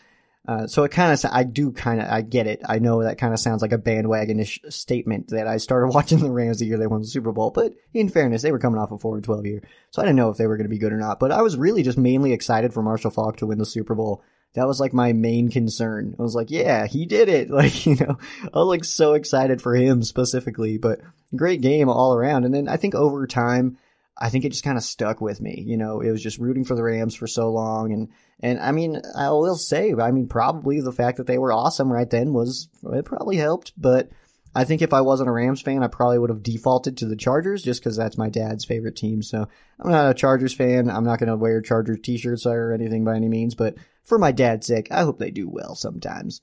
[0.47, 2.61] uh, so it kind of, I do kind of, I get it.
[2.67, 6.31] I know that kind of sounds like a bandwagonish statement that I started watching the
[6.31, 8.91] Rams the year they won the Super Bowl, but in fairness, they were coming off
[8.91, 9.63] a 4 12 year.
[9.91, 11.41] So I didn't know if they were going to be good or not, but I
[11.41, 14.23] was really just mainly excited for Marshall Faulk to win the Super Bowl.
[14.53, 16.15] That was like my main concern.
[16.19, 17.49] I was like, yeah, he did it.
[17.51, 21.01] Like, you know, I was like so excited for him specifically, but
[21.35, 22.45] great game all around.
[22.45, 23.77] And then I think over time,
[24.17, 25.63] I think it just kind of stuck with me.
[25.65, 27.91] You know, it was just rooting for the Rams for so long.
[27.91, 31.53] And, and I mean, I will say, I mean, probably the fact that they were
[31.53, 33.73] awesome right then was, it probably helped.
[33.77, 34.09] But
[34.53, 37.15] I think if I wasn't a Rams fan, I probably would have defaulted to the
[37.15, 39.23] Chargers just because that's my dad's favorite team.
[39.23, 39.47] So
[39.79, 40.89] I'm not a Chargers fan.
[40.89, 43.55] I'm not going to wear Chargers t shirts or anything by any means.
[43.55, 46.41] But for my dad's sake, I hope they do well sometimes.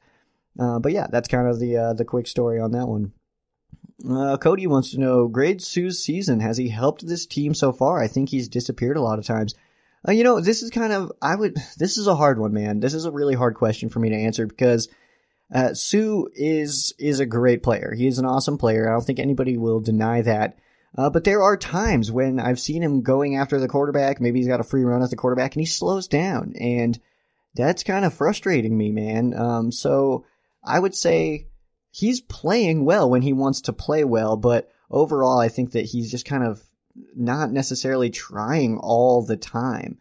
[0.58, 3.12] Uh, but yeah, that's kind of the, uh, the quick story on that one.
[4.08, 6.40] Uh, Cody wants to know, grade Suh's season.
[6.40, 8.00] Has he helped this team so far?
[8.00, 9.54] I think he's disappeared a lot of times.
[10.06, 12.80] Uh, you know, this is kind of, I would, this is a hard one, man.
[12.80, 14.88] This is a really hard question for me to answer because,
[15.52, 17.94] uh, Suh is, is a great player.
[17.96, 18.88] He is an awesome player.
[18.88, 20.58] I don't think anybody will deny that.
[20.96, 24.20] Uh, but there are times when I've seen him going after the quarterback.
[24.20, 26.54] Maybe he's got a free run at the quarterback and he slows down.
[26.58, 26.98] And
[27.54, 29.34] that's kind of frustrating me, man.
[29.34, 30.24] Um, so
[30.64, 31.47] I would say,
[31.90, 36.10] he's playing well when he wants to play well, but overall, I think that he's
[36.10, 36.62] just kind of
[37.14, 39.98] not necessarily trying all the time.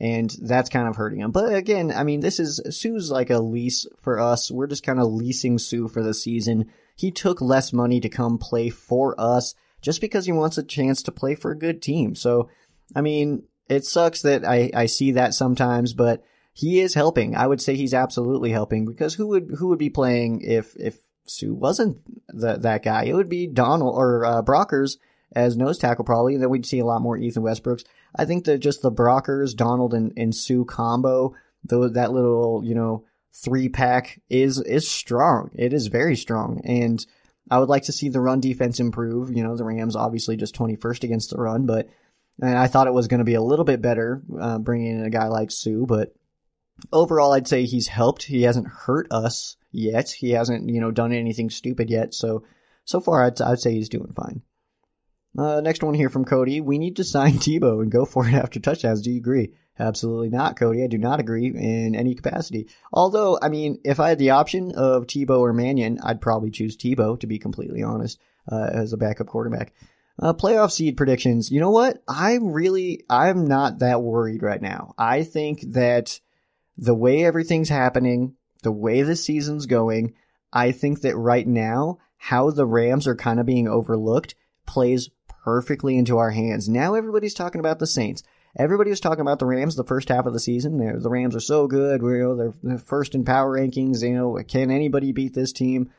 [0.00, 1.32] And that's kind of hurting him.
[1.32, 4.48] But again, I mean, this is Suh's like a lease for us.
[4.48, 6.70] We're just kind of leasing Suh for the season.
[6.94, 11.02] He took less money to come play for us just because he wants a chance
[11.02, 12.14] to play for a good team.
[12.14, 12.48] So,
[12.94, 16.22] I mean, it sucks that I, I see that sometimes, but
[16.52, 17.34] he is helping.
[17.34, 20.98] I would say he's absolutely helping because who would, who would be playing if, if
[21.30, 23.04] Suh wasn't that guy.
[23.04, 24.96] It would be Donald or uh, Brockers
[25.32, 27.84] as nose tackle probably, and then we'd see a lot more Ethan Westbrooks.
[28.16, 32.74] I think that just the Brockers, Donald and, and Suh combo, though that little, you
[32.74, 35.50] know, three pack is is strong.
[35.54, 36.60] It is very strong.
[36.64, 37.04] And
[37.50, 39.34] I would like to see the run defense improve.
[39.34, 41.88] You know, the Rams obviously just 21st against the run, but
[42.40, 45.04] and I thought it was going to be a little bit better uh, bringing in
[45.04, 46.14] a guy like Suh, but
[46.92, 48.24] overall, I'd say he's helped.
[48.24, 50.10] He hasn't hurt us yet.
[50.10, 52.14] He hasn't, you know, done anything stupid yet.
[52.14, 52.44] So,
[52.84, 54.42] so far, I'd, I'd say he's doing fine.
[55.36, 56.60] Uh, next one here from Cody.
[56.60, 59.02] We need to sign Tebow and go for it after touchdowns.
[59.02, 59.52] Do you agree?
[59.78, 60.82] Absolutely not, Cody.
[60.82, 62.68] I do not agree in any capacity.
[62.92, 66.76] Although, I mean, if I had the option of Tebow or Mannion, I'd probably choose
[66.76, 68.18] Tebow, to be completely honest,
[68.50, 69.72] uh, as a backup quarterback.
[70.20, 71.52] Uh, playoff seed predictions.
[71.52, 72.02] You know what?
[72.08, 74.94] I'm really, I'm not that worried right now.
[74.98, 76.18] I think that
[76.76, 80.14] the way everything's happening, the way the season's going,
[80.52, 84.34] I think that right now, how the Rams are kind of being overlooked
[84.66, 86.68] plays perfectly into our hands.
[86.68, 88.22] Now everybody's talking about the Saints.
[88.56, 90.78] Everybody was talking about the Rams the first half of the season.
[90.78, 92.02] The Rams are so good.
[92.02, 94.02] You know, they're first in power rankings.
[94.02, 95.90] You know, can anybody beat this team?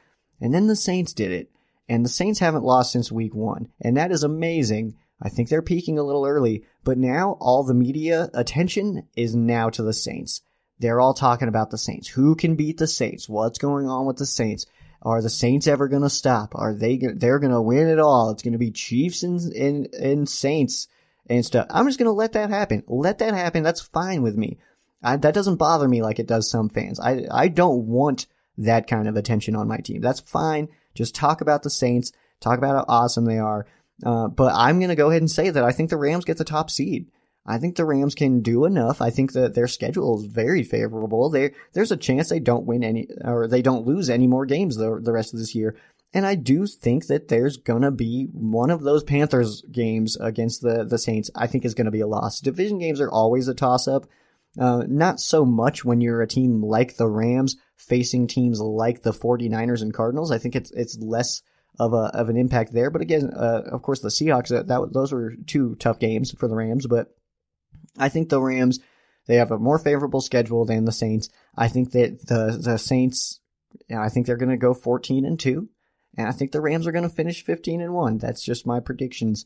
[0.42, 1.52] And then the Saints did it.
[1.88, 3.70] And the Saints haven't lost since week one.
[3.80, 4.96] And that is amazing.
[5.22, 6.64] I think they're peaking a little early.
[6.84, 10.42] But now all the media attention is now to the Saints.
[10.80, 12.08] They're all talking about the Saints.
[12.08, 13.28] Who can beat the Saints?
[13.28, 14.66] What's going on with the Saints?
[15.02, 16.54] Are the Saints ever going to stop?
[16.56, 16.98] Are they?
[16.98, 18.32] They're going to win it all.
[18.32, 20.88] It's going to be Chiefs and, and, and Saints
[21.30, 21.68] and stuff.
[21.70, 22.84] I'm just going to let that happen.
[22.88, 23.64] Let that happen.
[23.64, 24.58] That's fine with me.
[25.02, 27.00] I, that doesn't bother me like it does some fans.
[27.00, 30.02] I, I don't want that kind of attention on my team.
[30.02, 30.68] That's fine.
[30.96, 32.12] Just talk about the Saints.
[32.42, 33.66] Talk about how awesome they are.
[34.06, 36.38] Uh, but I'm going to go ahead and say that I think the Rams get
[36.38, 37.10] the top seed.
[37.50, 39.02] I think the Rams can do enough.
[39.02, 41.32] I think that their schedule is very favorable.
[41.32, 44.78] They, there's a chance they don't win any, or they don't lose any more games
[44.78, 45.76] the, the rest of this year.
[46.14, 50.86] And I do think that there's gonna be one of those Panthers games against the,
[50.86, 52.40] the Saints, I think is gonna be a loss.
[52.40, 54.06] Division games are always a toss up.
[54.60, 59.12] Uh, not so much when you're a team like the Rams facing teams like the
[59.12, 60.32] 49ers and Cardinals.
[60.32, 61.42] I think it's, it's less
[61.80, 62.92] of a, of an impact there.
[62.92, 66.48] But again, uh, of course, the Seahawks, that, that, those were two tough games for
[66.48, 67.16] the Rams, but
[67.98, 68.80] I think the Rams,
[69.28, 71.30] they have a more favorable schedule than the Saints.
[71.56, 73.40] I think that the, the Saints,
[73.96, 75.70] I think they're going to go 14 and 2
[76.18, 78.18] and I think the Rams are going to finish 15 and 1.
[78.18, 79.46] That's just my predictions.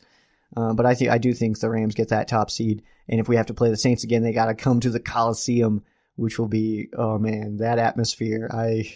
[0.56, 3.28] Uh, but I think I do think the Rams get that top seed, and if
[3.28, 5.84] we have to play the Saints again, they got to come to the Coliseum,
[6.16, 8.50] which will be oh man, that atmosphere.
[8.54, 8.92] I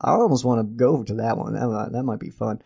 [0.00, 1.54] I almost want to go to that one.
[1.54, 2.62] That that might be fun.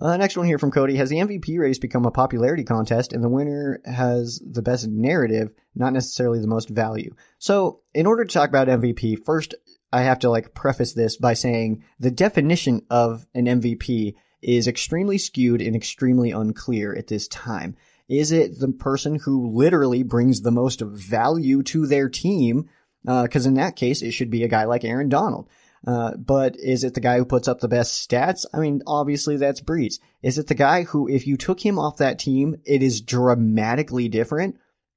[0.00, 0.96] Uh, next one here from Cody.
[0.96, 5.52] Has the MVP race become a popularity contest and the winner has the best narrative,
[5.74, 7.14] not necessarily the most value?
[7.38, 9.54] So, in order to talk about MVP, first,
[9.92, 15.18] I have to like preface this by saying the definition of an MVP is extremely
[15.18, 17.76] skewed and extremely unclear at this time.
[18.08, 22.68] Is it the person who literally brings the most value to their team?
[23.04, 25.48] Because uh, in that case, it should be a guy like Aaron Donald.
[25.86, 28.44] Uh, but is it the guy who puts up the best stats?
[28.54, 29.94] I mean, obviously that's Brees.
[30.22, 34.08] Is it the guy who, if you took him off that team, it is dramatically
[34.08, 34.56] different?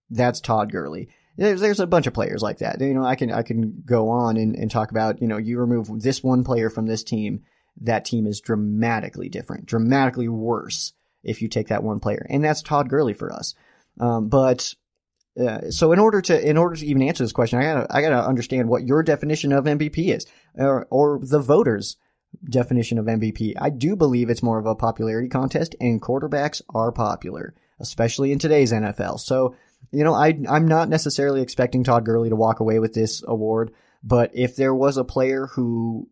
[0.09, 2.79] That's Todd Gurley there's there's a bunch of players like that.
[2.79, 5.59] You know, I can I can go on and, and talk about, you know, you
[5.59, 7.43] remove this one player from this team,
[7.81, 10.93] that team is dramatically different, dramatically worse
[11.23, 12.25] if you take that one player.
[12.29, 13.53] And that's Todd Gurley for us.
[13.99, 14.73] Um, but
[15.39, 18.01] uh, so in order to in order to even answer this question, I gotta I
[18.01, 21.97] gotta understand what your definition of MVP is, or, or the voters'
[22.43, 23.53] definition of MVP.
[23.59, 28.39] I do believe it's more of a popularity contest, and quarterbacks are popular, especially in
[28.39, 29.19] today's NFL.
[29.19, 29.55] So
[29.91, 33.71] you know, I, I'm not necessarily expecting Todd Gurley to walk away with this award,
[34.03, 36.09] but if there was a player who,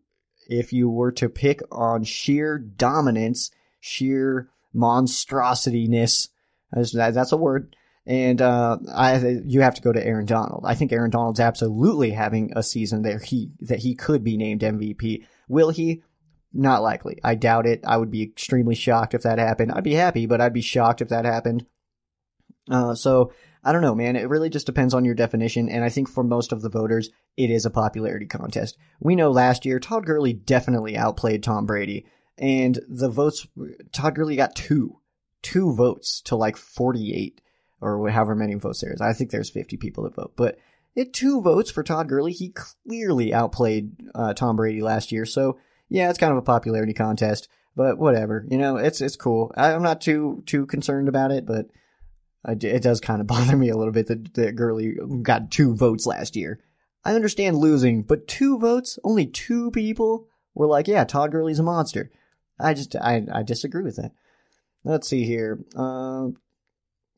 [0.48, 6.28] if you were to pick on sheer dominance, sheer monstrosityness,
[6.72, 10.64] that's a word, and uh, I you have to go to Aaron Donald.
[10.66, 14.60] I think Aaron Donald's absolutely having a season there he that he could be named
[14.60, 15.24] MVP.
[15.48, 16.02] Will he?
[16.52, 17.18] Not likely.
[17.24, 17.80] I doubt it.
[17.84, 19.72] I would be extremely shocked if that happened.
[19.72, 21.66] I'd be happy, but I'd be shocked if that happened.
[22.70, 23.32] Uh, so
[23.64, 24.14] I don't know, man.
[24.14, 25.68] It really just depends on your definition.
[25.68, 28.76] And I think for most of the voters, it is a popularity contest.
[29.00, 32.06] We know last year, Todd Gurley definitely outplayed Tom Brady.
[32.38, 33.46] And the votes,
[33.92, 35.00] Todd Gurley got two,
[35.42, 37.40] two votes to like 48
[37.80, 39.00] or however many votes there is.
[39.00, 40.58] I think there's 50 people that vote, but
[40.94, 42.32] it two votes for Todd Gurley.
[42.32, 45.26] He clearly outplayed uh, Tom Brady last year.
[45.26, 45.58] So
[45.88, 48.46] yeah, it's kind of a popularity contest, but whatever.
[48.48, 49.52] You know, it's it's cool.
[49.56, 51.66] I'm not too too concerned about it, but
[52.46, 56.06] it does kind of bother me a little bit that, that Gurley got two votes
[56.06, 56.60] last year.
[57.04, 61.62] I understand losing, but two votes, only two people were like, yeah, Todd Gurley's a
[61.62, 62.10] monster.
[62.58, 64.12] I just, I, I disagree with that.
[64.84, 65.64] Let's see here.
[65.76, 66.28] Uh,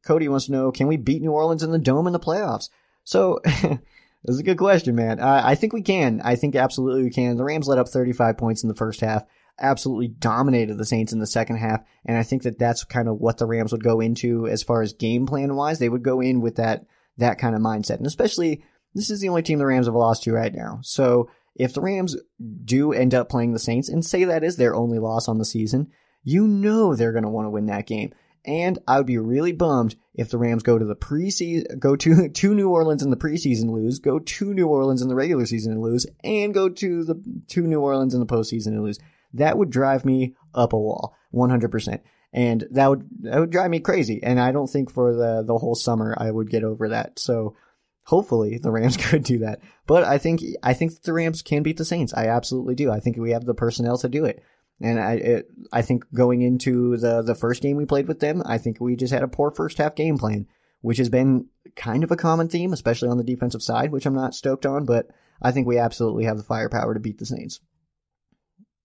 [0.07, 2.69] Cody wants to know: Can we beat New Orleans in the dome in the playoffs?
[3.05, 3.41] So.
[4.25, 5.21] That's a good question, man.
[5.21, 6.21] I think we can.
[6.25, 7.37] I think absolutely we can.
[7.37, 9.25] The Rams let up 35 points in the first half,
[9.61, 13.19] absolutely dominated the Saints in the second half, and I think that that's kind of
[13.19, 15.79] what the Rams would go into as far as game plan wise.
[15.79, 16.87] They would go in with that
[17.19, 20.25] that kind of mindset, and especially this is the only team the Rams have lost
[20.25, 20.81] to right now.
[20.83, 22.17] So if the Rams
[22.65, 25.45] do end up playing the Saints and say that is their only loss on the
[25.45, 25.93] season,
[26.23, 28.13] you know they're going to want to win that game.
[28.47, 32.29] And I would be really bummed if the Rams go to the preseason, go to,
[32.33, 35.73] to New Orleans in the preseason lose, go to New Orleans in the regular season
[35.73, 38.99] and lose, and go to the, to New Orleans in the postseason and lose.
[39.35, 42.01] That would drive me up a wall, 100%.
[42.33, 44.23] And that would, that would drive me crazy.
[44.23, 47.19] And I don't think for the, the whole summer I would get over that.
[47.19, 47.57] So
[48.05, 49.61] hopefully the Rams could do that.
[49.87, 52.15] But I think, I think the Rams can beat the Saints.
[52.15, 52.91] I absolutely do.
[52.91, 54.43] I think we have the personnel to do it.
[54.81, 58.43] And I, it, I think going into the, the first game we played with them,
[58.45, 60.47] I think we just had a poor first half game plan,
[60.83, 61.47] which has been
[61.77, 64.85] kind of a common theme, especially on the defensive side, which I'm not stoked on,
[64.85, 65.09] but
[65.41, 67.61] I think we absolutely have the firepower to beat the Saints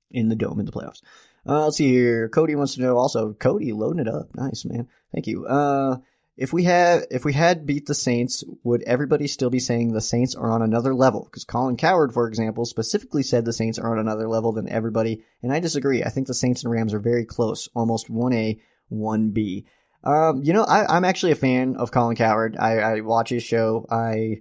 [0.10, 1.02] in the dome in the playoffs.
[1.48, 2.30] Uh, let's see here.
[2.30, 3.34] Cody wants to know also.
[3.34, 4.30] Cody loading it up.
[4.36, 4.88] Nice, man.
[5.14, 5.46] Thank you.
[5.46, 5.98] Uh,
[6.42, 10.02] if we had if we had beat the Saints, would everybody still be saying the
[10.02, 11.26] Saints are on another level?
[11.26, 15.24] Because Colin Cowherd, for example, specifically said the Saints are on another level than everybody,
[15.44, 16.04] and I disagree.
[16.04, 19.68] I think the Saints and Rams are very close, almost one A, one B.
[20.04, 22.58] Um, you know, I, am actually a fan of Colin Cowherd.
[22.58, 23.86] I, I watch his show.
[23.92, 24.38] I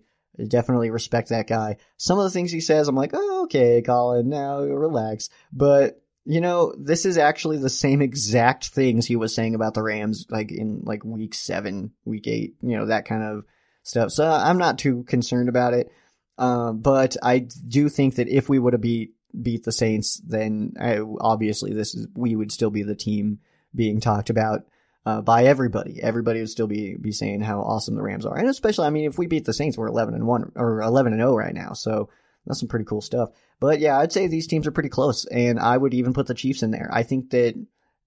[0.48, 1.76] definitely respect that guy.
[1.98, 5.28] Some of the things he says, I'm like, oh, okay, Colin, now relax.
[5.53, 9.83] But you know, this is actually the same exact things he was saying about the
[9.83, 13.45] Rams, like in like week seven, week eight, you know, that kind of
[13.83, 14.11] stuff.
[14.11, 15.91] So I'm not too concerned about it.
[16.37, 20.73] Uh, but I do think that if we would have beat beat the Saints, then
[20.81, 23.41] I, obviously this is we would still be the team
[23.75, 24.62] being talked about
[25.07, 26.03] uh, by everybody.
[26.03, 29.05] Everybody would still be be saying how awesome the Rams are, and especially, I mean,
[29.05, 31.73] if we beat the Saints, we're 11 and one or 11 and 0 right now.
[31.75, 32.09] So
[32.51, 33.30] that's some pretty cool stuff.
[33.61, 36.34] But yeah, I'd say these teams are pretty close, and I would even put the
[36.34, 36.88] Chiefs in there.
[36.92, 37.55] I think that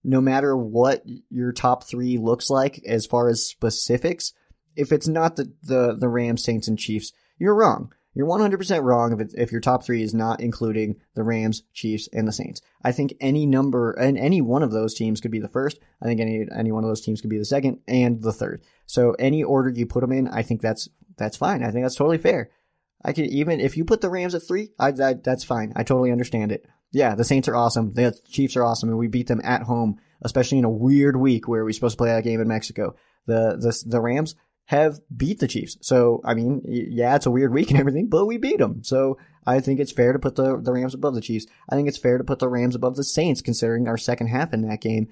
[0.04, 4.34] no matter what your top three looks like as far as specifics,
[4.76, 7.94] if it's not the the, the Rams, Saints, and Chiefs, you're wrong.
[8.16, 12.08] You're 100% wrong if, it, if your top three is not including the Rams, Chiefs,
[12.14, 12.62] and the Saints.
[12.84, 15.80] I think any number and any one of those teams could be the first.
[16.02, 18.64] I think any any one of those teams could be the second and the third.
[18.86, 21.64] So any order you put them in, I think that's that's fine.
[21.64, 22.52] I think that's totally fair.
[23.04, 25.74] I could even if you put the Rams at three, I, I, that's fine.
[25.76, 26.66] I totally understand it.
[26.92, 27.94] Yeah, the Saints are awesome.
[27.94, 31.48] The Chiefs are awesome, and we beat them at home, especially in a weird week
[31.48, 32.96] where we're supposed to play that game in Mexico.
[33.26, 34.36] The the the Rams
[34.66, 38.26] have beat the Chiefs, so I mean, yeah, it's a weird week and everything, but
[38.26, 38.84] we beat them.
[38.84, 41.48] So I think it's fair to put the the Rams above the Chiefs.
[41.70, 44.54] I think it's fair to put the Rams above the Saints, considering our second half
[44.54, 45.10] in that game,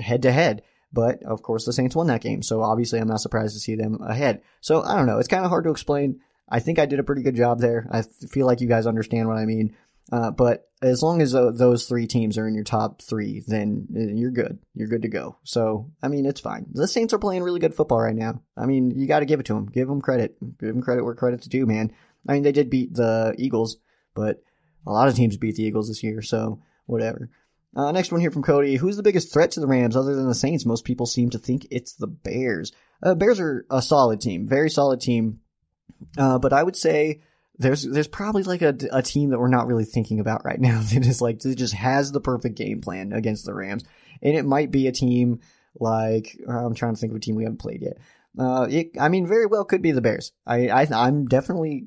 [0.00, 0.62] head to head.
[0.92, 3.76] But of course, the Saints won that game, so obviously I'm not surprised to see
[3.76, 4.42] them ahead.
[4.60, 5.18] So I don't know.
[5.18, 6.20] It's kind of hard to explain.
[6.50, 7.88] I think I did a pretty good job there.
[7.90, 9.76] I feel like you guys understand what I mean.
[10.12, 13.86] Uh, but as long as uh, those three teams are in your top three, then
[13.94, 14.58] uh, you're good.
[14.74, 15.36] You're good to go.
[15.44, 16.66] So, I mean, it's fine.
[16.72, 18.42] The Saints are playing really good football right now.
[18.56, 19.66] I mean, you got to give it to them.
[19.66, 20.36] Give them credit.
[20.58, 21.92] Give them credit where credit's due, man.
[22.28, 23.76] I mean, they did beat the Eagles,
[24.14, 24.42] but
[24.86, 27.30] a lot of teams beat the Eagles this year, so whatever.
[27.76, 28.76] Uh, next one here from Cody.
[28.76, 30.66] Who's the biggest threat to the Rams other than the Saints?
[30.66, 32.72] Most people seem to think it's the Bears.
[33.02, 35.40] Uh, Bears are a solid team, very solid team.
[36.16, 37.20] Uh, but I would say
[37.58, 40.80] there's there's probably like a, a team that we're not really thinking about right now
[40.80, 43.84] that is like that just has the perfect game plan against the Rams,
[44.22, 45.40] and it might be a team
[45.78, 47.98] like I'm trying to think of a team we haven't played yet.
[48.38, 50.32] Uh, it, I mean, very well could be the Bears.
[50.46, 51.86] I, I I'm definitely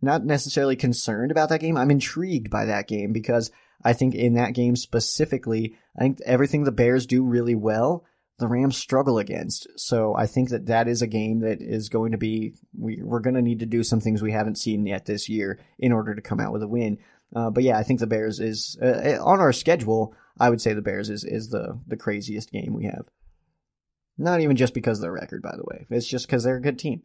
[0.00, 1.76] not necessarily concerned about that game.
[1.76, 3.50] I'm intrigued by that game because
[3.82, 8.04] I think in that game specifically, I think everything the Bears do really well
[8.38, 9.66] the Rams struggle against.
[9.76, 13.20] So I think that that is a game that is going to be we, we're
[13.20, 16.14] going to need to do some things we haven't seen yet this year in order
[16.14, 16.98] to come out with a win.
[17.34, 20.14] Uh, but yeah, I think the Bears is uh, uh on our schedule.
[20.38, 23.08] I would say the Bears is is the the craziest game we have.
[24.16, 25.86] Not even just because of their record, by the way.
[25.90, 27.02] It's just because they're a good team.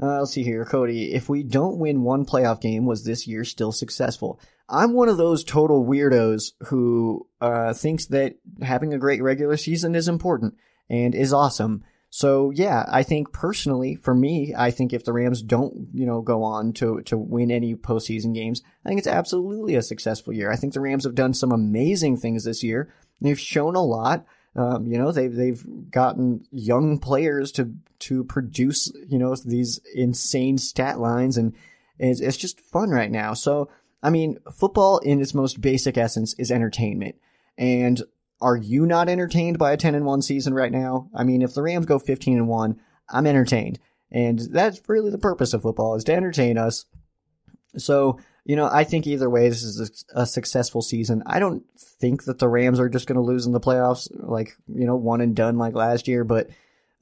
[0.00, 1.12] Uh, let's see here, Cody.
[1.12, 4.40] If we don't win one playoff game, was this year still successful?
[4.68, 9.94] I'm one of those total weirdos who uh, thinks that having a great regular season
[9.94, 10.54] is important
[10.88, 11.82] and is awesome.
[12.10, 16.22] So yeah, I think personally, for me, I think if the Rams don't, you know,
[16.22, 20.50] go on to to win any postseason games, I think it's absolutely a successful year.
[20.50, 22.94] I think the Rams have done some amazing things this year.
[23.20, 24.24] They've shown a lot.
[24.58, 30.58] Um, you know, they've they've gotten young players to to produce, you know, these insane
[30.58, 31.54] stat lines, and
[31.96, 33.34] it's, it's just fun right now.
[33.34, 33.70] So,
[34.02, 37.14] I mean, football in its most basic essence is entertainment,
[37.56, 38.02] and
[38.40, 41.08] are you not entertained by a 10 and 1 season right now?
[41.14, 42.80] I mean, if the Rams go 15 and 1,
[43.10, 43.78] I'm entertained.
[44.10, 46.84] And that's really the purpose of football is to entertain us.
[47.76, 48.18] So,
[48.48, 51.22] you know, I think either way, this is a, a successful season.
[51.26, 54.56] I don't think that the Rams are just going to lose in the playoffs, like,
[54.66, 56.48] you know, one and done like last year, but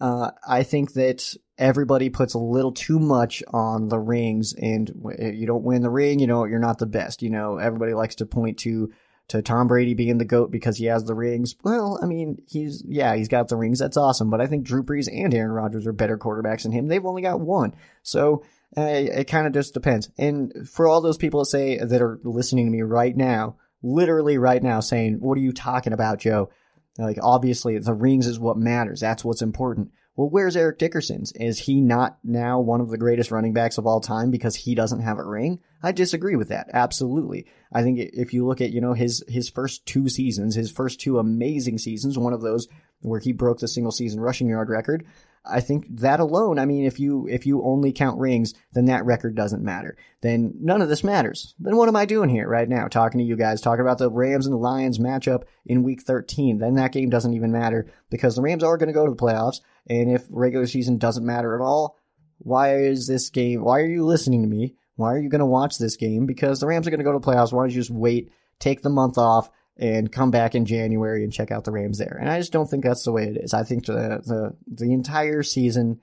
[0.01, 5.47] uh, I think that everybody puts a little too much on the rings and you
[5.47, 7.22] don't win the ring, you know, you're not the best.
[7.22, 8.92] You know, everybody likes to point to
[9.28, 11.57] to Tom Brady being the GOAT because he has the rings.
[11.64, 13.78] Well, I mean, he's, yeah, he's got the rings.
[13.78, 14.30] That's awesome.
[14.30, 16.86] But I think Drew Brees and Aaron Rodgers are better quarterbacks than him.
[16.86, 17.74] They've only got one.
[18.03, 18.44] So,
[18.76, 20.10] uh, it kind of just depends.
[20.18, 24.38] And for all those people that say that are listening to me right now, literally
[24.38, 26.50] right now saying, what are you talking about, Joe?
[26.98, 29.00] Like, obviously the rings is what matters.
[29.00, 29.90] That's what's important.
[30.16, 31.32] Well, where's Eric Dickerson's?
[31.32, 34.74] Is he not now one of the greatest running backs of all time because he
[34.74, 35.60] doesn't have a ring?
[35.82, 36.70] I disagree with that.
[36.72, 37.44] Absolutely.
[37.70, 41.00] I think if you look at, you know, his, his first two seasons, his first
[41.00, 42.66] two amazing seasons, one of those
[43.00, 45.04] where he broke the single season rushing yard record,
[45.49, 49.05] I think that alone, I mean, if you, if you only count rings, then that
[49.05, 49.97] record doesn't matter.
[50.20, 51.55] Then none of this matters.
[51.59, 52.88] Then what am I doing here right now?
[52.88, 56.59] Talking to you guys, talking about the Rams and the Lions matchup in week 13.
[56.59, 59.16] Then that game doesn't even matter because the Rams are going to go to the
[59.16, 59.61] playoffs.
[59.88, 61.99] And if regular season doesn't matter at all,
[62.38, 64.74] why is this game, why are you listening to me?
[64.97, 66.26] Why are you going to watch this game?
[66.26, 67.53] Because the Rams are going to go to the playoffs.
[67.53, 71.33] Why don't you just wait, take the month off, and come back in January and
[71.33, 72.16] check out the Rams there.
[72.20, 73.53] And I just don't think that's the way it is.
[73.53, 76.01] I think the the the entire season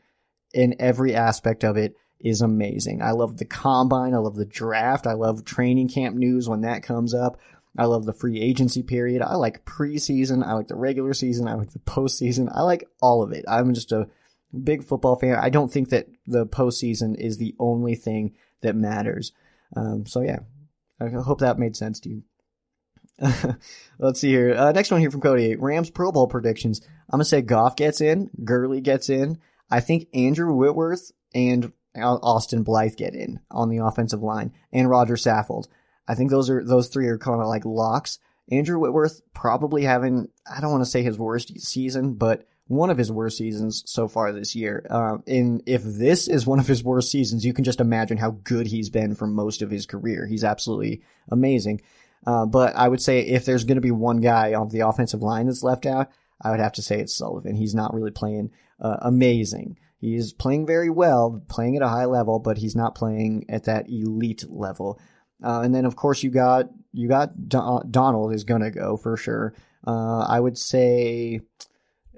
[0.53, 3.01] in every aspect of it is amazing.
[3.01, 6.83] I love the combine, I love the draft, I love training camp news when that
[6.83, 7.39] comes up.
[7.77, 9.23] I love the free agency period.
[9.23, 12.49] I like preseason, I like the regular season, I like the postseason.
[12.53, 13.43] I like all of it.
[13.47, 14.07] I'm just a
[14.63, 15.35] big football fan.
[15.35, 19.33] I don't think that the postseason is the only thing that matters.
[19.75, 20.39] Um, so yeah,
[21.01, 22.23] I hope that made sense to you.
[23.99, 24.53] Let's see here.
[24.55, 25.55] Uh, next one here from Cody.
[25.55, 26.81] Rams Pro Bowl predictions.
[27.09, 29.39] I'm gonna say Goff gets in, Gurley gets in.
[29.69, 35.15] I think Andrew Whitworth and Austin Blythe get in on the offensive line, and Roger
[35.15, 35.67] Saffold.
[36.07, 38.19] I think those are those three are kind of like locks.
[38.51, 42.97] Andrew Whitworth probably having I don't want to say his worst season, but one of
[42.97, 44.85] his worst seasons so far this year.
[44.89, 48.31] Uh, and if this is one of his worst seasons, you can just imagine how
[48.43, 50.25] good he's been for most of his career.
[50.27, 51.81] He's absolutely amazing.
[52.25, 55.21] Uh, but I would say if there's going to be one guy on the offensive
[55.21, 56.09] line that's left out,
[56.41, 57.55] I would have to say it's Sullivan.
[57.55, 59.77] He's not really playing uh, amazing.
[59.97, 63.89] He's playing very well, playing at a high level, but he's not playing at that
[63.89, 64.99] elite level.
[65.41, 68.97] Uh, and then of course you got you got Don- Donald is going to go
[68.97, 69.53] for sure.
[69.85, 71.41] Uh, I would say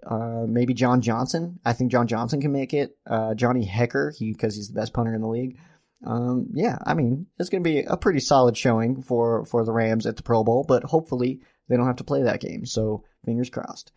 [0.05, 1.59] uh, maybe John Johnson.
[1.65, 2.97] I think John Johnson can make it.
[3.07, 5.57] Uh, Johnny Hekker, he because he's the best punter in the league.
[6.03, 9.71] Um, yeah, I mean, it's going to be a pretty solid showing for, for the
[9.71, 12.65] Rams at the Pro Bowl, but hopefully they don't have to play that game.
[12.65, 13.91] So fingers crossed.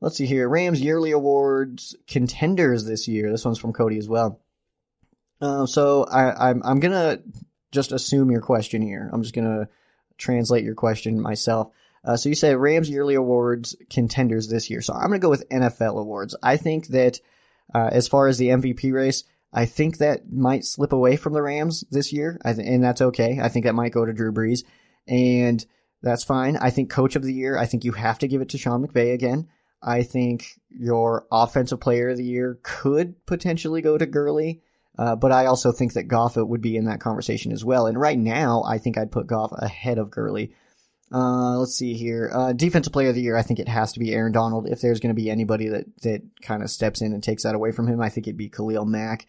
[0.00, 0.48] Let's see here.
[0.48, 3.30] Rams yearly awards contenders this year.
[3.30, 4.40] This one's from Cody as well.
[5.40, 7.22] Uh, so I, I'm, I'm going to
[7.72, 9.10] just assume your question here.
[9.12, 9.68] I'm just going to
[10.18, 11.70] translate your question myself.
[12.04, 14.80] Uh, so you say Rams yearly awards contenders this year.
[14.80, 16.36] So I'm going to go with NFL awards.
[16.42, 17.18] I think that
[17.74, 21.42] uh, as far as the MVP race, I think that might slip away from the
[21.42, 23.38] Rams this year, and that's okay.
[23.40, 24.60] I think that might go to Drew Brees,
[25.08, 25.64] and
[26.02, 26.56] that's fine.
[26.56, 28.86] I think Coach of the Year, I think you have to give it to Sean
[28.86, 29.48] McVay again.
[29.82, 34.62] I think your Offensive Player of the Year could potentially go to Gurley,
[34.98, 37.86] uh, but I also think that Goff would be in that conversation as well.
[37.86, 40.52] And right now, I think I'd put Goff ahead of Gurley.
[41.12, 42.30] Uh, let's see here.
[42.32, 44.68] Uh, defensive player of the year, I think it has to be Aaron Donald.
[44.68, 47.54] If there's going to be anybody that, that kind of steps in and takes that
[47.54, 49.26] away from him, I think it'd be Khalil Mack.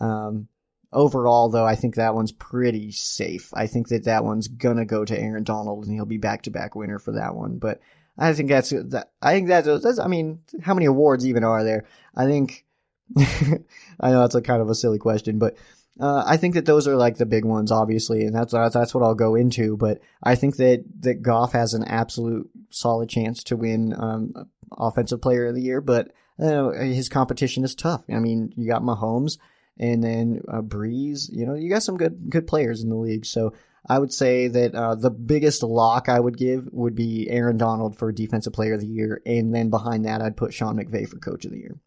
[0.00, 0.48] Um,
[0.92, 3.50] overall, though, I think that one's pretty safe.
[3.54, 6.50] I think that that one's gonna go to Aaron Donald, and he'll be back to
[6.50, 7.58] back winner for that one.
[7.58, 7.80] But
[8.18, 9.10] I think that's that.
[9.22, 9.98] I think that's, that's.
[9.98, 11.84] I mean, how many awards even are there?
[12.14, 12.64] I think.
[13.18, 15.56] I know that's a kind of a silly question, but
[16.00, 19.04] uh, I think that those are like the big ones, obviously, and that's that's what
[19.04, 19.76] I'll go into.
[19.76, 25.20] But I think that that Goff has an absolute solid chance to win um, Offensive
[25.20, 28.04] Player of the Year, but uh, his competition is tough.
[28.10, 29.38] I mean, you got Mahomes
[29.78, 31.30] and then uh, Brees.
[31.30, 33.26] You know, you got some good good players in the league.
[33.26, 33.52] So
[33.86, 37.98] I would say that uh, the biggest lock I would give would be Aaron Donald
[37.98, 41.18] for Defensive Player of the Year, and then behind that I'd put Sean McVay for
[41.18, 41.78] Coach of the Year.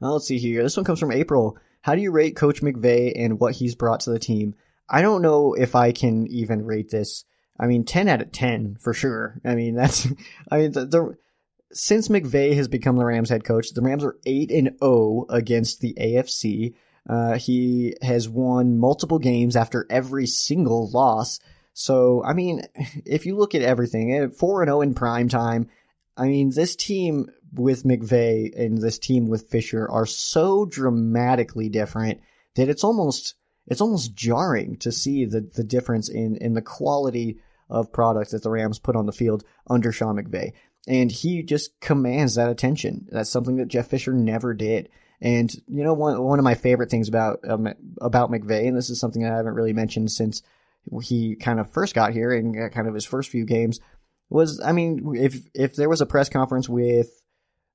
[0.00, 0.62] Now let's see here.
[0.62, 1.58] This one comes from April.
[1.84, 4.54] How do you rate Coach McVay and what he's brought to the team?
[4.88, 7.26] I don't know if I can even rate this.
[7.60, 9.38] I mean, 10 out of 10 for sure.
[9.44, 10.08] I mean, that's,
[10.50, 11.18] I mean, the, the
[11.72, 15.82] since McVay has become the Rams head coach, the Rams are 8 and 0 against
[15.82, 16.72] the AFC.
[17.06, 21.38] Uh, he has won multiple games after every single loss.
[21.74, 22.62] So, I mean,
[23.04, 25.68] if you look at everything, 4 and 0 in prime time,
[26.16, 32.20] I mean, this team with McVay and this team with Fisher are so dramatically different
[32.56, 33.34] that it's almost
[33.66, 37.38] it's almost jarring to see the the difference in in the quality
[37.70, 40.52] of product that the Rams put on the field under Sean McVay.
[40.86, 43.08] And he just commands that attention.
[43.10, 44.90] That's something that Jeff Fisher never did.
[45.20, 47.68] And you know, one one of my favorite things about um,
[48.00, 50.42] about McVay, and this is something I haven't really mentioned since
[51.02, 53.80] he kind of first got here and kind of his first few games,
[54.28, 57.23] was I mean, if if there was a press conference with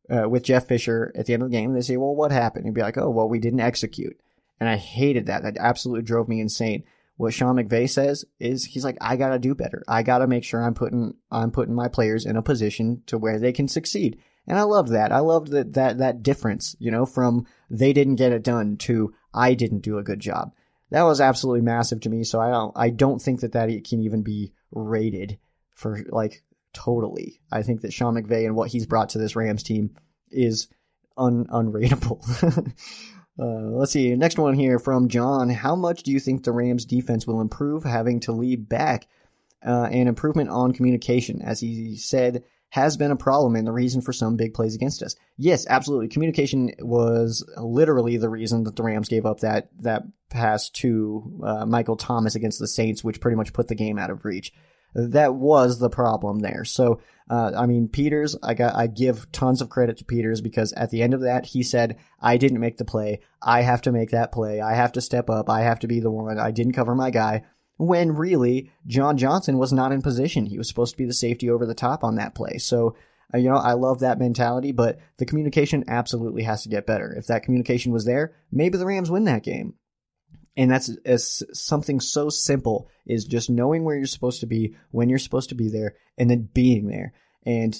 [0.09, 2.65] uh, with Jeff Fisher at the end of the game, they say, "Well, what happened?"
[2.65, 4.19] He'd be like, "Oh, well, we didn't execute,"
[4.59, 5.43] and I hated that.
[5.43, 6.83] That absolutely drove me insane.
[7.19, 9.83] What Sean McVay says is he's like, I gotta do better.
[9.89, 13.37] I gotta make sure I'm putting I'm putting my players in a position to where
[13.37, 14.17] they can succeed.
[14.47, 15.11] And I love that.
[15.11, 19.13] I loved that that that difference, you know, from they didn't get it done to
[19.33, 20.53] I didn't do a good job.
[20.91, 22.23] That was absolutely massive to me.
[22.23, 25.39] So I don't I don't think that that can even be rated
[25.75, 26.41] for like
[26.73, 27.41] totally.
[27.51, 29.95] I think that Sean McVay and what he's brought to this Rams team
[30.31, 30.67] is
[31.17, 31.47] un.
[33.41, 34.13] Uh, let's see.
[34.17, 35.49] Next one here from John.
[35.49, 39.07] How much do you think the Rams defense will improve having to lead back
[39.65, 41.41] uh, improvement on communication?
[41.41, 45.01] As he said, has been a problem and the reason for some big plays against
[45.01, 45.15] us.
[45.37, 46.09] Yes, absolutely.
[46.09, 51.65] Communication was literally the reason that the Rams gave up that that pass to uh,
[51.65, 54.51] Michael Thomas against the Saints, which pretty much put the game out of reach
[54.93, 56.65] that was the problem there.
[56.65, 60.73] So, uh, I mean, Peters, I got, I give tons of credit to Peters because
[60.73, 63.21] at the end of that, he said, I didn't make the play.
[63.41, 64.61] I have to make that play.
[64.61, 65.49] I have to step up.
[65.49, 66.39] I have to be the one.
[66.39, 67.43] I didn't cover my guy.
[67.77, 70.47] When really, John Johnson was not in position.
[70.47, 72.57] He was supposed to be the safety over the top on that play.
[72.57, 72.95] So,
[73.33, 77.13] uh, you know, I love that mentality, but the communication absolutely has to get better.
[77.13, 79.75] If that communication was there, maybe the Rams win that game.
[80.57, 85.09] And that's as something so simple is just knowing where you're supposed to be, when
[85.09, 87.13] you're supposed to be there, and then being there.
[87.45, 87.77] And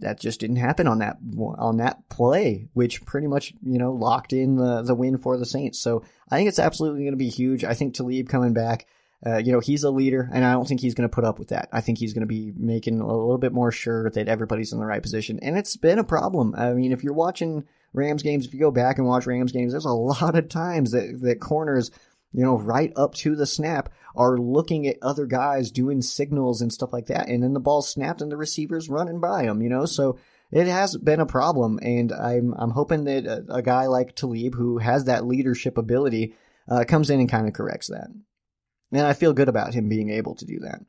[0.00, 1.18] that just didn't happen on that
[1.58, 5.46] on that play, which pretty much you know locked in the the win for the
[5.46, 5.80] Saints.
[5.80, 7.64] So I think it's absolutely going to be huge.
[7.64, 8.86] I think Talib coming back,
[9.26, 11.38] uh, you know, he's a leader, and I don't think he's going to put up
[11.38, 11.68] with that.
[11.72, 14.78] I think he's going to be making a little bit more sure that everybody's in
[14.78, 16.54] the right position, and it's been a problem.
[16.56, 19.72] I mean, if you're watching Rams games, if you go back and watch Rams games,
[19.72, 21.90] there's a lot of times that that corners
[22.34, 26.72] you know, right up to the snap are looking at other guys doing signals and
[26.72, 27.28] stuff like that.
[27.28, 30.18] And then the ball snapped and the receiver's running by them, you know, so
[30.50, 31.78] it has been a problem.
[31.80, 36.34] And I'm, I'm hoping that a, a guy like Talib, who has that leadership ability,
[36.68, 38.08] uh, comes in and kind of corrects that.
[38.90, 40.80] And I feel good about him being able to do that.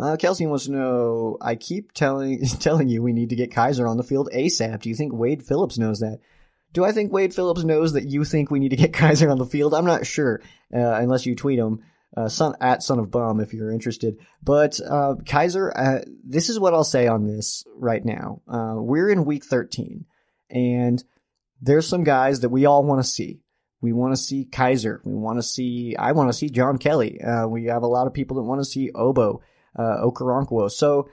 [0.00, 3.88] Uh, Kelsey wants to know, I keep telling, telling you we need to get Kiser
[3.88, 4.80] on the field ASAP.
[4.80, 6.20] Do you think Wade Phillips knows that?
[6.72, 9.38] Do I think Wade Phillips knows that you think we need to get Kiser on
[9.38, 9.74] the field?
[9.74, 10.40] I'm not sure,
[10.74, 11.82] uh, unless you tweet him.
[12.16, 14.18] Uh, son at son of bum if you're interested.
[14.42, 18.42] But uh, Kiser, uh, this is what I'll say on this right now.
[18.48, 20.06] Uh, we're in week 13,
[20.50, 21.04] and
[21.60, 23.42] there's some guys that we all want to see.
[23.80, 25.00] We want to see Kiser.
[25.04, 25.94] We want to see.
[25.96, 27.20] I want to see John Kelly.
[27.20, 29.40] Uh, we have a lot of people that want to see Obo,
[29.76, 30.70] uh, Okoronkwo.
[30.70, 31.08] So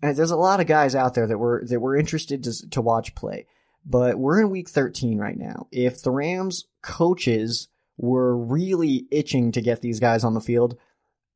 [0.00, 3.14] there's a lot of guys out there that we're that we're interested to to watch
[3.14, 3.46] play.
[3.84, 5.68] But we're in week 13 right now.
[5.70, 10.76] If the Rams coaches were really itching to get these guys on the field,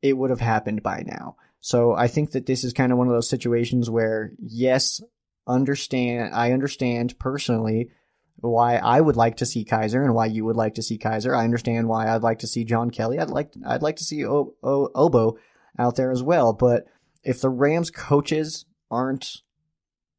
[0.03, 1.37] it would have happened by now.
[1.61, 5.01] So I think that this is kind of one of those situations where, yes,
[5.47, 7.91] understand, I understand personally
[8.37, 11.35] why I would like to see Kiser and why you would like to see Kiser.
[11.35, 13.19] I understand why I'd like to see John Kelly.
[13.19, 15.37] I'd like, I'd like to see o- o- Obo
[15.79, 16.53] out there as well.
[16.53, 16.87] But
[17.23, 19.43] if the Rams coaches aren't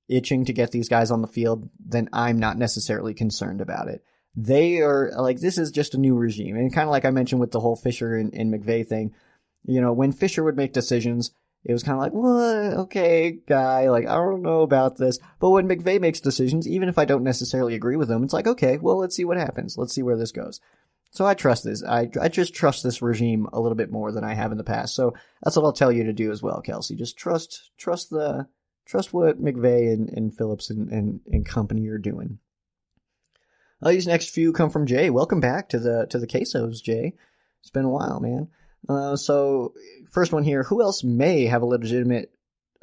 [0.07, 4.03] itching to get these guys on the field, then I'm not necessarily concerned about it.
[4.35, 6.55] They are like, this is just a new regime.
[6.55, 9.13] And kind of like I mentioned with the whole Fisher and, and McVay thing,
[9.63, 11.31] you know, when Fisher would make decisions,
[11.63, 12.79] it was kind of like, what?
[12.85, 15.19] Okay, guy, like, I don't know about this.
[15.39, 18.47] But when McVay makes decisions, even if I don't necessarily agree with them, it's like,
[18.47, 19.77] okay, well, let's see what happens.
[19.77, 20.59] Let's see where this goes.
[21.11, 21.83] So I trust this.
[21.83, 24.63] I, I just trust this regime a little bit more than I have in the
[24.63, 24.95] past.
[24.95, 26.95] So that's what I'll tell you to do as well, Kelsey.
[26.95, 28.47] Just trust, trust the,
[28.85, 32.39] trust what McVay and, and Phillips and, and, and company are doing.
[33.83, 35.09] Uh, these next few come from Jay.
[35.09, 37.13] Welcome back to the to the Quesos, Jay.
[37.61, 38.47] It's been a while, man.
[38.87, 39.73] Uh, so
[40.11, 42.31] first one here: Who else may have a legitimate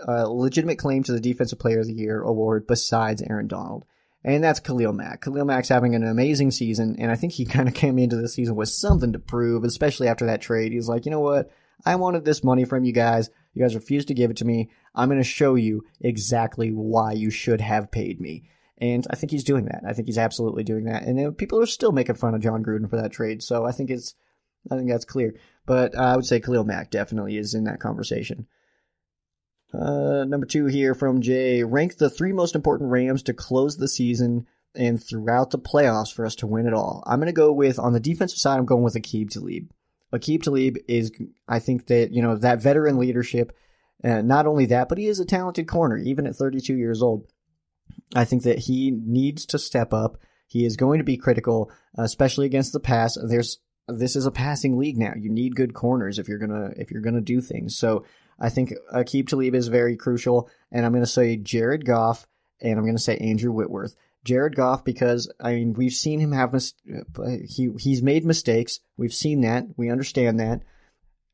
[0.06, 3.84] uh, legitimate claim to the Defensive Player of the Year award besides Aaron Donald?
[4.24, 5.22] And that's Khalil Mack.
[5.22, 8.28] Khalil Mack's having an amazing season, and I think he kind of came into the
[8.28, 10.72] season with something to prove, especially after that trade.
[10.72, 11.50] He's like, you know what?
[11.86, 13.30] I wanted this money from you guys.
[13.54, 14.70] You guys refused to give it to me.
[14.94, 18.48] I'm going to show you exactly why you should have paid me.
[18.78, 19.82] And I think he's doing that.
[19.86, 21.02] I think he's absolutely doing that.
[21.02, 23.42] And people are still making fun of Jon Gruden for that trade.
[23.42, 24.14] So I think it's,
[24.70, 25.34] I think that's clear.
[25.66, 28.46] but I would say Khalil Mack definitely is in that conversation.
[29.72, 31.62] Uh, number two here from Jay.
[31.62, 36.24] Rank the three most important Rams to close the season and throughout the playoffs for
[36.24, 37.02] us to win it all.
[37.06, 39.70] I'm going to go with, on the defensive side, I'm going with Aqib Talib.
[40.12, 41.12] Aqib Talib is,
[41.46, 43.52] I think that, you know, that veteran leadership,
[44.02, 47.26] uh, not only that, but he is a talented corner, even at 32 years old.
[48.14, 50.18] I think that he needs to step up.
[50.46, 53.18] He is going to be critical, especially against the pass.
[53.22, 53.58] There's
[53.88, 55.12] this is a passing league now.
[55.16, 57.76] You need good corners if you're gonna if you're gonna do things.
[57.76, 58.04] So
[58.38, 62.26] I think Aqib Talib is very crucial, and I'm gonna say Jared Goff,
[62.60, 63.94] and I'm gonna say Andrew Whitworth.
[64.24, 66.74] Jared Goff because I mean we've seen him have mis-
[67.48, 68.80] he he's made mistakes.
[68.96, 69.66] We've seen that.
[69.76, 70.62] We understand that.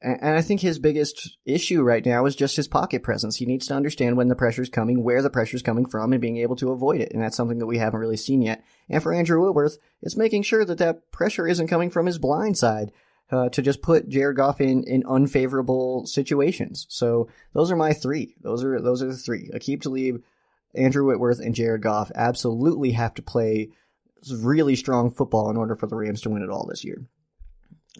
[0.05, 3.37] And I think his biggest issue right now is just his pocket presence.
[3.37, 6.37] He needs to understand when the pressure's coming, where the pressure's coming from, and being
[6.37, 7.11] able to avoid it.
[7.13, 8.63] And that's something that we haven't really seen yet.
[8.91, 12.59] And for Andrew Whitworth, it's making sure that that pressure isn't coming from his blind
[12.59, 12.93] side
[13.31, 16.87] uh, to just put Jared Goff in, in unfavorable situations.
[16.89, 18.35] So those are my three.
[18.41, 19.51] Those are those are the three.
[19.55, 20.22] Aqib Talib,
[20.75, 23.70] Andrew Whitworth, and Jared Goff absolutely have to play
[24.31, 27.07] really strong football in order for the Rams to win it all this year.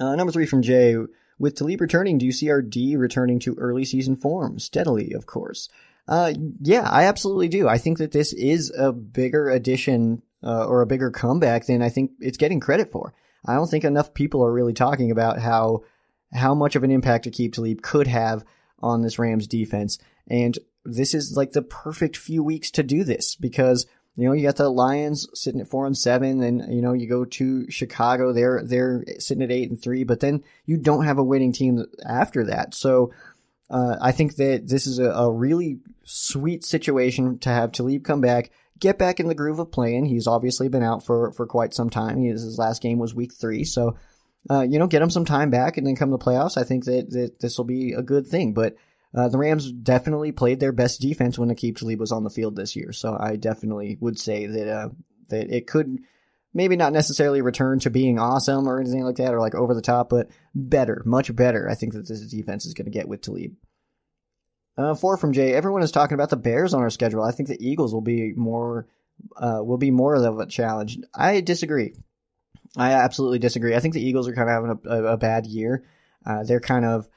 [0.01, 0.97] Uh, number three from Jay.
[1.37, 4.61] With Talib returning, do you see our D returning to early season form?
[4.61, 5.68] Steadily, of course.
[6.07, 7.66] Uh, yeah, I absolutely do.
[7.66, 11.89] I think that this is a bigger addition uh, or a bigger comeback than I
[11.89, 13.14] think it's getting credit for.
[13.47, 15.83] I don't think enough people are really talking about how
[16.33, 18.45] how much of an impact Aqib Talib could have
[18.81, 19.99] on this Rams defense.
[20.29, 23.87] And this is like the perfect few weeks to do this because
[24.17, 27.09] you know, you got the Lions sitting at four and seven, and you know, you
[27.09, 31.19] go to Chicago, they're they're sitting at eight and three, but then you don't have
[31.19, 32.75] a winning team after that.
[32.75, 33.13] So
[33.71, 38.21] uh, I think that this is a, a, really sweet situation to have Talib come
[38.21, 38.51] back,
[38.85, 40.05] get back in the groove of playing.
[40.05, 42.22] He's obviously been out for for quite some time.
[42.22, 43.97] his last game was week three, so
[44.51, 46.59] uh, you know, get him some time back, and then come to playoffs.
[46.59, 48.76] I think that that this will be a good thing, but.
[49.16, 52.57] Uh, the Rams definitely played their best defense when Aqib Talib was on the field
[52.57, 52.91] this year.
[52.91, 54.89] So I definitely would say that uh,
[55.28, 56.01] that it could
[56.53, 59.80] maybe not necessarily return to being awesome or anything like that or like over the
[59.80, 61.70] top, but better, much better.
[61.70, 63.55] I think that this defense is going to get with Talib.
[64.77, 65.53] Uh, four from Jay.
[65.53, 67.22] Everyone is talking about the Bears on our schedule.
[67.22, 68.89] I think the Eagles will be more
[69.37, 70.99] uh, will be more of a challenge.
[71.14, 71.95] I disagree.
[72.77, 73.75] I absolutely disagree.
[73.75, 75.85] I think the Eagles are kind of having a, a, a bad year.
[76.27, 77.09] Uh, they're kind of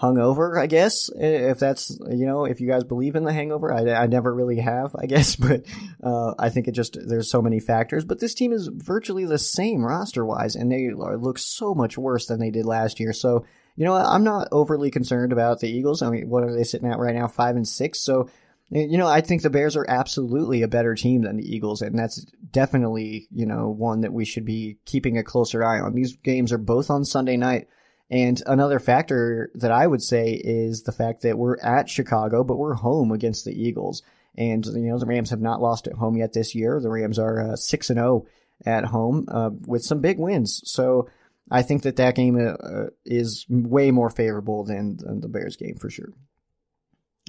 [0.00, 3.72] hungover, I guess, if that's, you know, if you guys believe in the hangover.
[3.72, 5.64] I, I never really have, I guess, but
[6.02, 8.04] uh, I think it just, there's so many factors.
[8.04, 12.26] But this team is virtually the same roster wise, and they look so much worse
[12.26, 13.12] than they did last year.
[13.12, 13.44] So,
[13.80, 16.02] you know, I'm not overly concerned about the Eagles.
[16.02, 17.28] I mean, what are they sitting at right now?
[17.28, 17.98] Five and six.
[17.98, 18.28] So,
[18.68, 21.98] you know, I think the Bears are absolutely a better team than the Eagles, and
[21.98, 25.94] that's definitely, you know, one that we should be keeping a closer eye on.
[25.94, 27.68] These games are both on Sunday night.
[28.10, 32.58] And another factor that I would say is the fact that we're at Chicago, but
[32.58, 34.02] we're home against the Eagles.
[34.36, 36.80] And, you know, the Rams have not lost at home yet this year.
[36.82, 38.26] The Rams are uh, 6 and 0
[38.66, 40.60] at home uh, with some big wins.
[40.66, 41.08] So
[41.50, 45.76] I think that that game uh, is way more favorable than, than, the Bears game
[45.76, 46.12] for sure.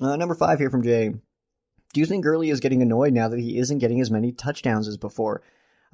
[0.01, 1.09] Uh, number five here from Jay.
[1.93, 4.88] Do you think Gurley is getting annoyed now that he isn't getting as many touchdowns
[4.88, 5.41] as before?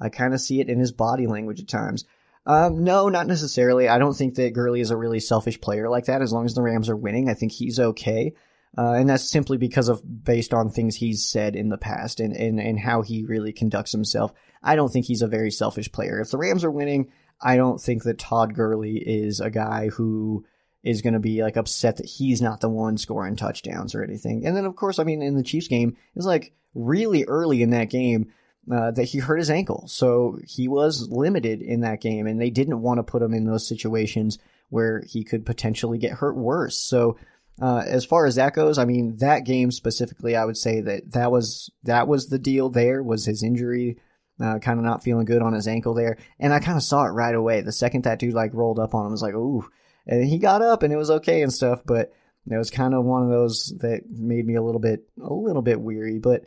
[0.00, 2.04] I kind of see it in his body language at times.
[2.46, 3.88] Um, no, not necessarily.
[3.88, 6.22] I don't think that Gurley is a really selfish player like that.
[6.22, 8.32] As long as the Rams are winning, I think he's okay.
[8.76, 12.34] Uh, and that's simply because of based on things he's said in the past and,
[12.34, 14.32] and, and how he really conducts himself.
[14.62, 16.20] I don't think he's a very selfish player.
[16.20, 17.10] If the Rams are winning,
[17.40, 20.44] I don't think that Todd Gurley is a guy who
[20.82, 24.46] is going to be like upset that he's not the one scoring touchdowns or anything.
[24.46, 27.62] And then, of course, I mean, in the Chiefs game, it was like really early
[27.62, 28.32] in that game
[28.70, 29.86] uh, that he hurt his ankle.
[29.88, 33.44] So he was limited in that game, and they didn't want to put him in
[33.44, 36.76] those situations where he could potentially get hurt worse.
[36.76, 37.16] So,
[37.60, 41.12] uh, as far as that goes, I mean, that game specifically, I would say that
[41.12, 42.68] that was that was the deal.
[42.68, 43.98] There was his injury,
[44.40, 47.04] uh, kind of not feeling good on his ankle there, and I kind of saw
[47.04, 47.60] it right away.
[47.60, 49.68] The second that dude like rolled up on him, I was like, ooh,
[50.06, 52.12] and he got up and it was okay and stuff, but
[52.50, 55.62] it was kind of one of those that made me a little bit a little
[55.62, 56.44] bit weary, but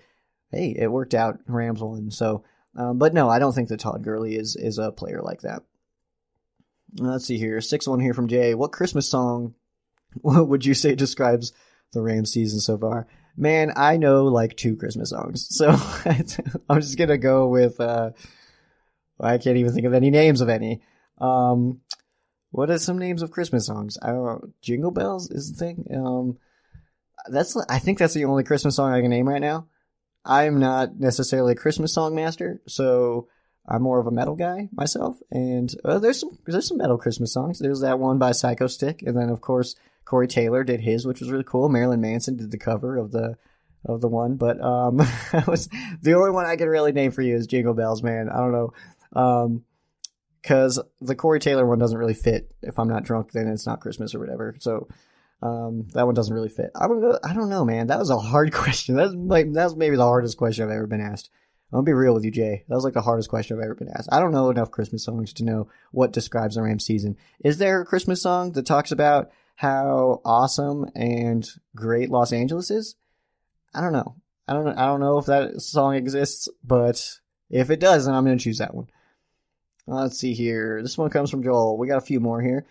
[0.51, 1.39] hey, it worked out.
[1.47, 2.11] Rams won.
[2.11, 2.43] So,
[2.75, 5.63] um, but no, I don't think that Todd Gurley is is a player like that.
[6.97, 7.61] Let's see here.
[7.61, 8.55] Six one here from Jay.
[8.55, 9.53] What Christmas song
[10.23, 11.53] would you say describes
[11.93, 13.07] the Rams season so far?
[13.37, 15.69] Man, I know like two Christmas songs, so
[16.69, 17.79] I'm just gonna go with.
[17.79, 18.11] Uh,
[19.19, 20.81] I can't even think of any names of any.
[21.19, 21.81] Um,
[22.49, 23.97] what are some names of Christmas songs?
[24.01, 24.49] I don't know.
[24.61, 25.85] Jingle Bells is the thing.
[25.95, 26.37] Um,
[27.27, 29.67] that's I think that's the only Christmas song I can name right now.
[30.25, 33.27] I'm not necessarily a Christmas song master, so
[33.67, 37.33] I'm more of a metal guy myself, and uh, there's some there's some metal Christmas
[37.33, 37.59] songs.
[37.59, 39.75] There's that one by Psychostick, and then of course
[40.11, 41.69] Corey Taylor did his, which was really cool.
[41.69, 43.37] Marilyn Manson did the cover of the
[43.85, 44.97] of the one, but um,
[45.47, 45.69] was
[46.01, 48.27] the only one I can really name for you is Jingle Bells, man.
[48.27, 48.73] I don't know,
[49.13, 49.63] um,
[50.41, 52.53] because the Corey Taylor one doesn't really fit.
[52.61, 54.53] If I'm not drunk, then it's not Christmas or whatever.
[54.59, 54.89] So
[55.41, 56.71] um, that one doesn't really fit.
[56.75, 57.17] I don't know.
[57.23, 57.87] I don't know, man.
[57.87, 58.97] That was a hard question.
[58.97, 61.29] That's like that was maybe the hardest question I've ever been asked.
[61.71, 62.65] I'm gonna be real with you, Jay.
[62.67, 64.09] That was like the hardest question I've ever been asked.
[64.11, 67.15] I don't know enough Christmas songs to know what describes the Ram season.
[67.45, 69.31] Is there a Christmas song that talks about
[69.61, 72.95] how awesome and great Los Angeles is?
[73.75, 74.15] I don't know.
[74.47, 74.67] I don't.
[74.69, 78.57] I don't know if that song exists, but if it does, then I'm gonna choose
[78.57, 78.87] that one.
[79.85, 80.81] Let's see here.
[80.81, 81.77] This one comes from Joel.
[81.77, 82.65] We got a few more here.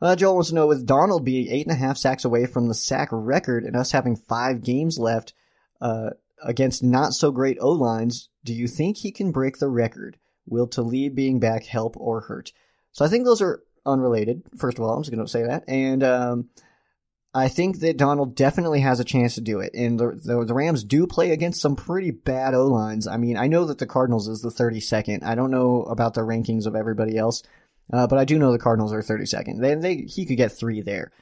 [0.00, 2.68] Uh, Joel wants to know with Donald being eight and a half sacks away from
[2.68, 5.34] the sack record and us having five games left,
[5.80, 6.10] uh,
[6.44, 10.16] against not so great O lines, do you think he can break the record?
[10.46, 12.52] Will Talib being back help or hurt?
[12.92, 14.42] So I think those are unrelated.
[14.56, 16.48] First of all, I'm just going to say that, and um,
[17.34, 19.74] I think that Donald definitely has a chance to do it.
[19.74, 23.06] And the, the, the Rams do play against some pretty bad O lines.
[23.06, 25.22] I mean, I know that the Cardinals is the 32nd.
[25.22, 27.42] I don't know about the rankings of everybody else,
[27.92, 29.60] uh, but I do know the Cardinals are 32nd.
[29.60, 31.12] They, they he could get three there,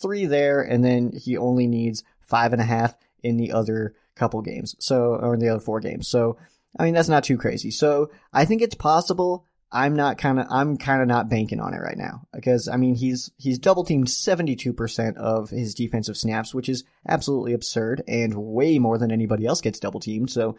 [0.00, 4.40] three there, and then he only needs five and a half in the other couple
[4.42, 4.76] games.
[4.78, 6.08] So, or the other four games.
[6.08, 6.38] So,
[6.78, 7.70] I mean, that's not too crazy.
[7.70, 9.44] So, I think it's possible.
[9.72, 12.76] I'm not kind of, I'm kind of not banking on it right now because I
[12.76, 18.34] mean, he's, he's double teamed 72% of his defensive snaps, which is absolutely absurd and
[18.34, 20.30] way more than anybody else gets double teamed.
[20.30, 20.56] So,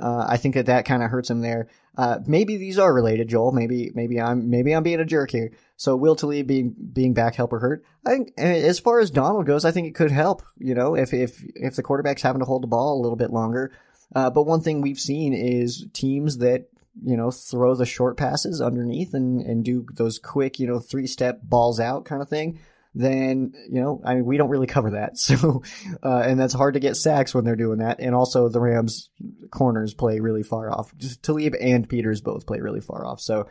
[0.00, 1.68] uh, I think that that kind of hurts him there.
[1.96, 3.52] Uh, maybe these are related, Joel.
[3.52, 5.52] Maybe maybe I'm maybe I'm being a jerk here.
[5.76, 7.84] So Will Talib being being back help or hurt?
[8.06, 10.42] I think as far as Donald goes, I think it could help.
[10.56, 13.30] You know, if if if the quarterback's having to hold the ball a little bit
[13.30, 13.72] longer.
[14.14, 16.66] Uh, but one thing we've seen is teams that
[17.02, 21.06] you know throw the short passes underneath and and do those quick you know three
[21.06, 22.58] step balls out kind of thing
[22.94, 25.12] then you know I mean we don't really cover that.
[25.16, 25.62] So
[26.02, 28.00] uh, and that's hard to get sacks when they're doing that.
[28.00, 29.10] And also the Rams
[29.50, 30.96] corners play really far off.
[30.96, 33.20] Just Talib and Peters both play really far off.
[33.20, 33.48] So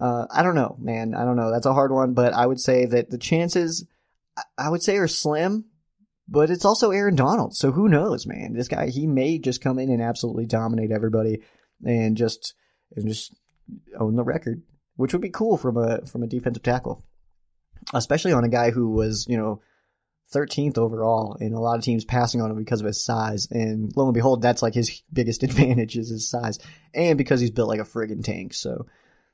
[0.00, 1.14] uh, I don't know, man.
[1.14, 1.50] I don't know.
[1.50, 3.86] That's a hard one, but I would say that the chances
[4.58, 5.66] I would say are slim.
[6.32, 8.52] But it's also Aaron Donald, so who knows, man?
[8.52, 11.42] This guy he may just come in and absolutely dominate everybody
[11.84, 12.54] and just
[12.96, 13.34] and just
[13.98, 14.62] own the record,
[14.96, 17.04] which would be cool from a from a defensive tackle
[17.94, 19.60] especially on a guy who was, you know,
[20.32, 23.48] 13th overall, and a lot of teams passing on him because of his size.
[23.50, 26.58] And lo and behold, that's like his biggest advantage is his size,
[26.94, 28.86] and because he's built like a friggin' tank, so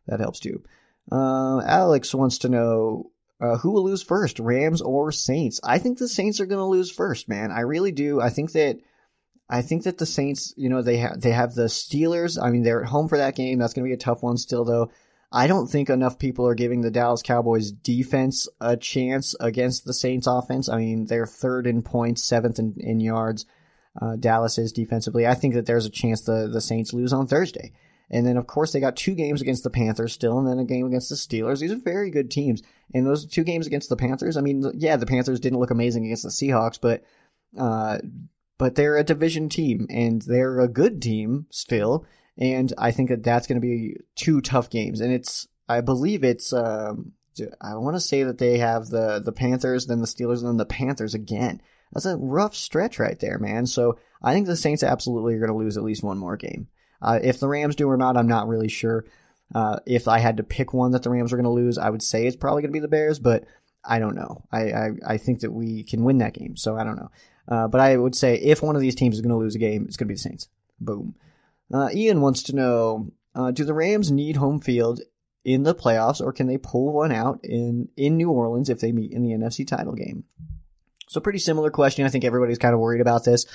[0.07, 0.63] that helps too.
[1.11, 5.61] Uh, Alex wants to know uh, who will lose first, Rams or Saints.
[5.63, 7.51] I think the Saints are going to lose first, man.
[7.53, 8.21] I really do.
[8.21, 8.79] I think that.
[9.49, 12.37] I think that the Saints, you know, they have they have the Steelers.
[12.43, 13.59] I mean, they're at home for that game.
[13.59, 14.91] That's going to be a tough one still, though.
[15.33, 19.93] I don't think enough people are giving the Dallas Cowboys defense a chance against the
[19.93, 20.69] Saints offense.
[20.69, 23.45] I mean, they're third in points, seventh in, in yards.
[24.01, 25.27] Uh, Dallas is defensively.
[25.27, 27.73] I think that there's a chance the, the Saints lose on Thursday.
[28.09, 30.65] And then, of course, they got two games against the Panthers still, and then a
[30.65, 31.59] game against the Steelers.
[31.59, 32.63] These are very good teams.
[32.95, 36.05] And those two games against the Panthers, I mean, yeah, the Panthers didn't look amazing
[36.05, 37.03] against the Seahawks, but,
[37.59, 37.99] uh,
[38.59, 42.07] but they're a division team, and they're a good team still.
[42.39, 45.01] And I think that that's going to be two tough games.
[45.01, 47.13] And it's, I believe it's, um,
[47.61, 50.57] I want to say that they have the, the Panthers, then the Steelers, and then
[50.57, 51.61] the Panthers again.
[51.93, 53.67] That's a rough stretch right there, man.
[53.67, 56.69] So I think the Saints absolutely are going to lose at least one more game.
[57.01, 59.05] Uh, if the Rams do or not, I'm not really sure.
[59.55, 61.91] Uh, if I had to pick one that the Rams are going to lose, I
[61.91, 63.45] would say it's probably going to be the Bears, but
[63.85, 64.45] I don't know.
[64.51, 67.11] I, I, I, think that we can win that game, so I don't know.
[67.49, 69.61] Uh, but I would say if one of these teams is going to lose a
[69.61, 70.49] game, it's going to be the Saints.
[70.81, 71.15] Boom.
[71.73, 75.01] Uh, Ian wants to know: uh, Do the Rams need home field
[75.45, 78.93] in the playoffs, or can they pull one out in in New Orleans if they
[78.93, 80.25] meet in the NFC title game?
[81.09, 82.05] So, pretty similar question.
[82.05, 83.47] I think everybody's kind of worried about this.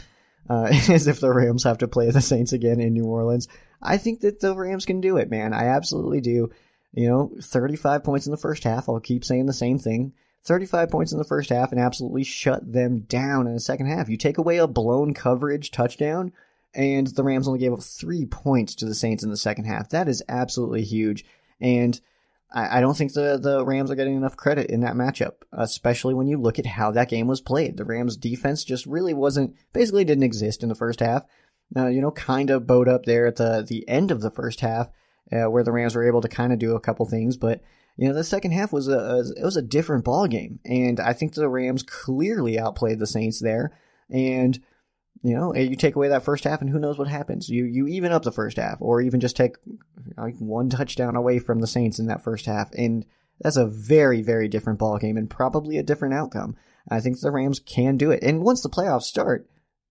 [0.50, 3.48] Uh, is if the Rams have to play the Saints again in New Orleans.
[3.82, 5.54] I think that the Rams can do it, man.
[5.54, 6.50] I absolutely do.
[6.94, 8.90] You know, 35 points in the first half.
[8.90, 10.14] I'll keep saying the same thing.
[10.44, 14.10] 35 points in the first half and absolutely shut them down in the second half.
[14.10, 16.34] You take away a blown coverage touchdown,
[16.74, 19.90] and the Rams only gave up three points to the Saints in the second half.
[19.90, 21.26] That is absolutely huge,
[21.60, 22.00] and
[22.52, 26.14] I, I don't think the the Rams are getting enough credit in that matchup, especially
[26.14, 27.78] when you look at how that game was played.
[27.78, 31.26] The Rams' defense just really wasn't, basically didn't exist in the first half.
[31.76, 34.60] Uh, you know, kind of bowed up there at the the end of the first
[34.60, 34.90] half,
[35.32, 37.62] uh, where the Rams were able to kind of do a couple things, but
[37.98, 41.14] you know the second half was a, it was a different ball game, and I
[41.14, 43.78] think the Rams clearly outplayed the Saints there,
[44.10, 44.60] and
[45.24, 47.48] you know, you take away that first half, and who knows what happens?
[47.48, 49.56] You you even up the first half, or even just take
[50.18, 53.06] like one touchdown away from the Saints in that first half, and
[53.40, 56.56] that's a very, very different ball game and probably a different outcome.
[56.90, 58.24] I think the Rams can do it.
[58.24, 59.48] And once the playoffs start,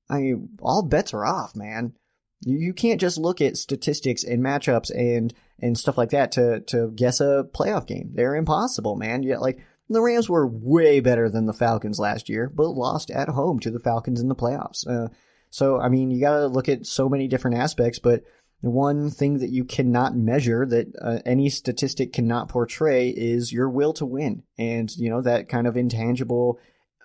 [0.08, 1.94] I all bets are off, man.
[2.42, 6.90] You, can't just look at statistics and matchups and and stuff like that to to
[6.94, 8.12] guess a playoff game.
[8.14, 9.22] They're impossible, man.
[9.22, 9.58] Yet, like
[9.90, 13.70] the Rams were way better than the Falcons last year, but lost at home to
[13.70, 14.86] the Falcons in the playoffs.
[14.88, 15.08] Uh,
[15.50, 18.22] so, I mean, you got to look at so many different aspects, but
[18.62, 23.68] the one thing that you cannot measure that uh, any statistic cannot portray is your
[23.68, 26.60] will to win and, you know, that kind of intangible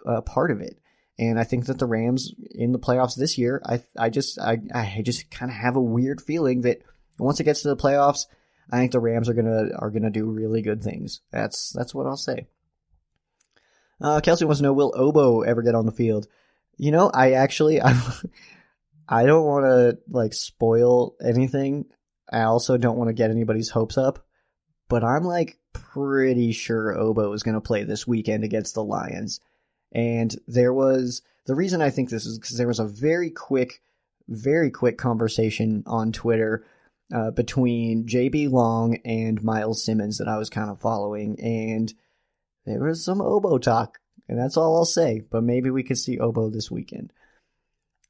[0.05, 0.77] uh, part of it.
[1.17, 4.59] And I think that the Rams in the playoffs this year, I I just I
[4.73, 6.81] I just kind of have a weird feeling that
[7.17, 8.25] once it gets to the playoffs,
[8.69, 11.21] I think the Rams are gonna are gonna do really good things.
[11.31, 12.47] That's that's what I'll say.
[14.01, 16.27] Uh, Kelsey wants to know: Will Obo ever get on the field?
[16.77, 17.97] You know, I actually I
[19.07, 21.85] I don't want to like spoil anything.
[22.29, 24.25] I also don't want to get anybody's hopes up,
[24.89, 29.39] but I'm like pretty sure Obo is to play this weekend against the Lions.
[29.91, 33.81] And there was the reason I think this is because there was a very quick,
[34.27, 36.65] very quick conversation on Twitter
[37.13, 41.93] uh, between JB Long and Myles Simmons that I was kind of following, and
[42.65, 45.21] there was some Obo talk, and that's all I'll say.
[45.29, 47.13] But maybe we could see Obo this weekend.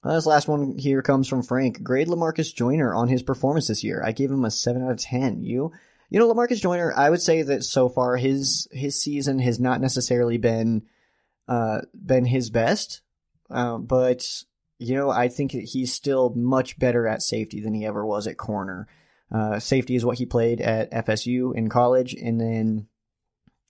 [0.03, 1.83] Uh, this last one here comes from Frank.
[1.83, 4.01] Grade Lamarcus Joyner on his performance this year.
[4.05, 5.43] I gave him a seven out of ten.
[5.43, 5.71] You,
[6.09, 6.93] you know, Lamarcus Joyner.
[6.95, 10.83] I would say that so far his his season has not necessarily been
[11.47, 13.01] uh been his best,
[13.49, 14.43] uh, but
[14.79, 18.37] you know I think he's still much better at safety than he ever was at
[18.37, 18.87] corner.
[19.31, 22.87] Uh, safety is what he played at FSU in college, and then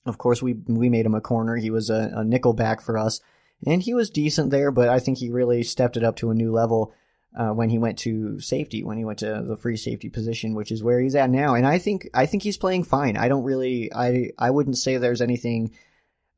[0.05, 1.55] of course we we made him a corner.
[1.55, 3.19] He was a, a nickel back for us
[3.65, 6.35] and he was decent there, but I think he really stepped it up to a
[6.35, 6.93] new level
[7.37, 10.71] uh, when he went to safety, when he went to the free safety position, which
[10.71, 11.55] is where he's at now.
[11.55, 13.17] And I think I think he's playing fine.
[13.17, 15.71] I don't really I I wouldn't say there's anything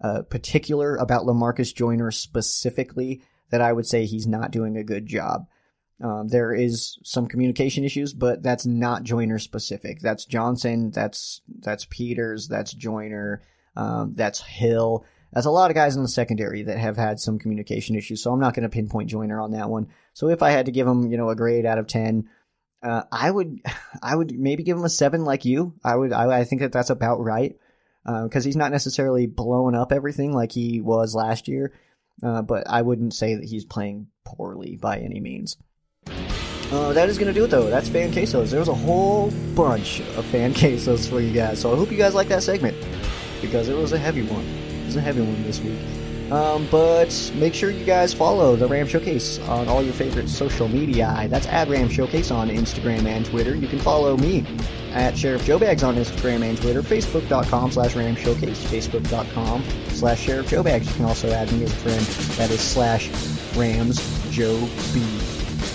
[0.01, 5.05] uh, particular about Lamarcus Joyner specifically that I would say he's not doing a good
[5.05, 5.47] job.
[6.03, 9.99] Um, there is some communication issues, but that's not Joyner specific.
[9.99, 10.91] That's Johnson.
[10.91, 12.47] That's that's Peters.
[12.47, 13.41] That's Joyner.
[13.75, 15.05] Um, that's Hill.
[15.33, 18.31] That's a lot of guys in the secondary that have had some communication issues, so
[18.31, 19.87] I'm not going to pinpoint Joyner on that one.
[20.13, 22.29] So if I had to give him, you know, a grade out of ten,
[22.83, 23.59] uh, I would,
[24.01, 25.73] I would maybe give him a seven, like you.
[25.83, 27.55] I would, I, I think that that's about right
[28.07, 31.73] because uh, he's not necessarily blowing up everything like he was last year,
[32.23, 35.57] uh, but I wouldn't say that he's playing poorly by any means.
[36.71, 37.69] Uh, that is going to do it though.
[37.69, 38.49] That's fan quesos.
[38.49, 41.97] There was a whole bunch of fan quesos for you guys, so I hope you
[41.97, 42.77] guys like that segment
[43.41, 45.77] because it was a heavy one It was a heavy one this week.
[46.31, 50.67] Um, but make sure you guys follow the Ram Showcase on all your favorite social
[50.67, 51.27] media.
[51.29, 53.55] That's at Ram Showcase on Instagram and Twitter.
[53.55, 54.45] You can follow me
[54.91, 60.49] at Sheriff Joe Bags on Instagram and Twitter, Facebook.com slash Ram Showcase, Facebook.com slash Sheriff
[60.49, 60.87] Joe Bags.
[60.87, 62.05] You can also add me as a friend.
[62.37, 63.09] That is slash
[63.55, 63.99] Rams
[64.31, 65.26] Joe B.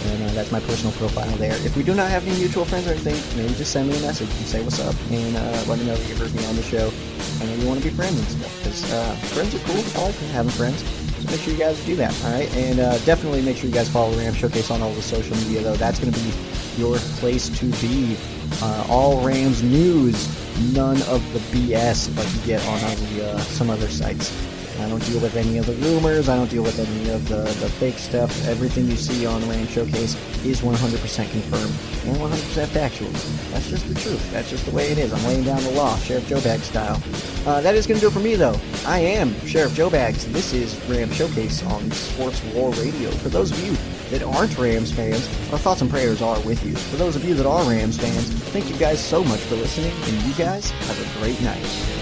[0.06, 1.54] And uh, that's my personal profile there.
[1.64, 4.00] If we do not have any mutual friends or anything, maybe just send me a
[4.00, 6.56] message and say what's up and uh, let me know that you heard me on
[6.56, 6.92] the show
[7.40, 8.58] and you want to be friends and stuff.
[8.58, 10.02] Because uh, friends are cool.
[10.02, 10.82] I like having friends.
[11.22, 12.50] So make sure you guys do that, all right?
[12.56, 15.62] And uh, definitely make sure you guys follow Ram Showcase on all the social media,
[15.62, 15.76] though.
[15.76, 16.32] That's going to be
[16.76, 18.16] your place to be.
[18.60, 20.28] Uh, all Rams news,
[20.74, 22.80] none of the BS like you get on
[23.14, 24.30] the, uh, some other sites.
[24.82, 26.28] I don't deal with any of the rumors.
[26.28, 28.30] I don't deal with any of the, the fake stuff.
[28.48, 30.14] Everything you see on Ram Showcase
[30.44, 31.74] is 100% confirmed
[32.06, 33.08] and 100% factual.
[33.52, 34.32] That's just the truth.
[34.32, 35.12] That's just the way it is.
[35.12, 37.00] I'm laying down the law, Sheriff Joe Bag style.
[37.46, 38.58] Uh, that is going to do it for me, though.
[38.84, 40.26] I am Sheriff Joe Bags.
[40.32, 43.10] This is Ram Showcase on Sports War Radio.
[43.10, 43.76] For those of you
[44.10, 46.74] that aren't Rams fans, our thoughts and prayers are with you.
[46.74, 49.92] For those of you that are Rams fans, thank you guys so much for listening,
[49.92, 52.01] and you guys have a great night.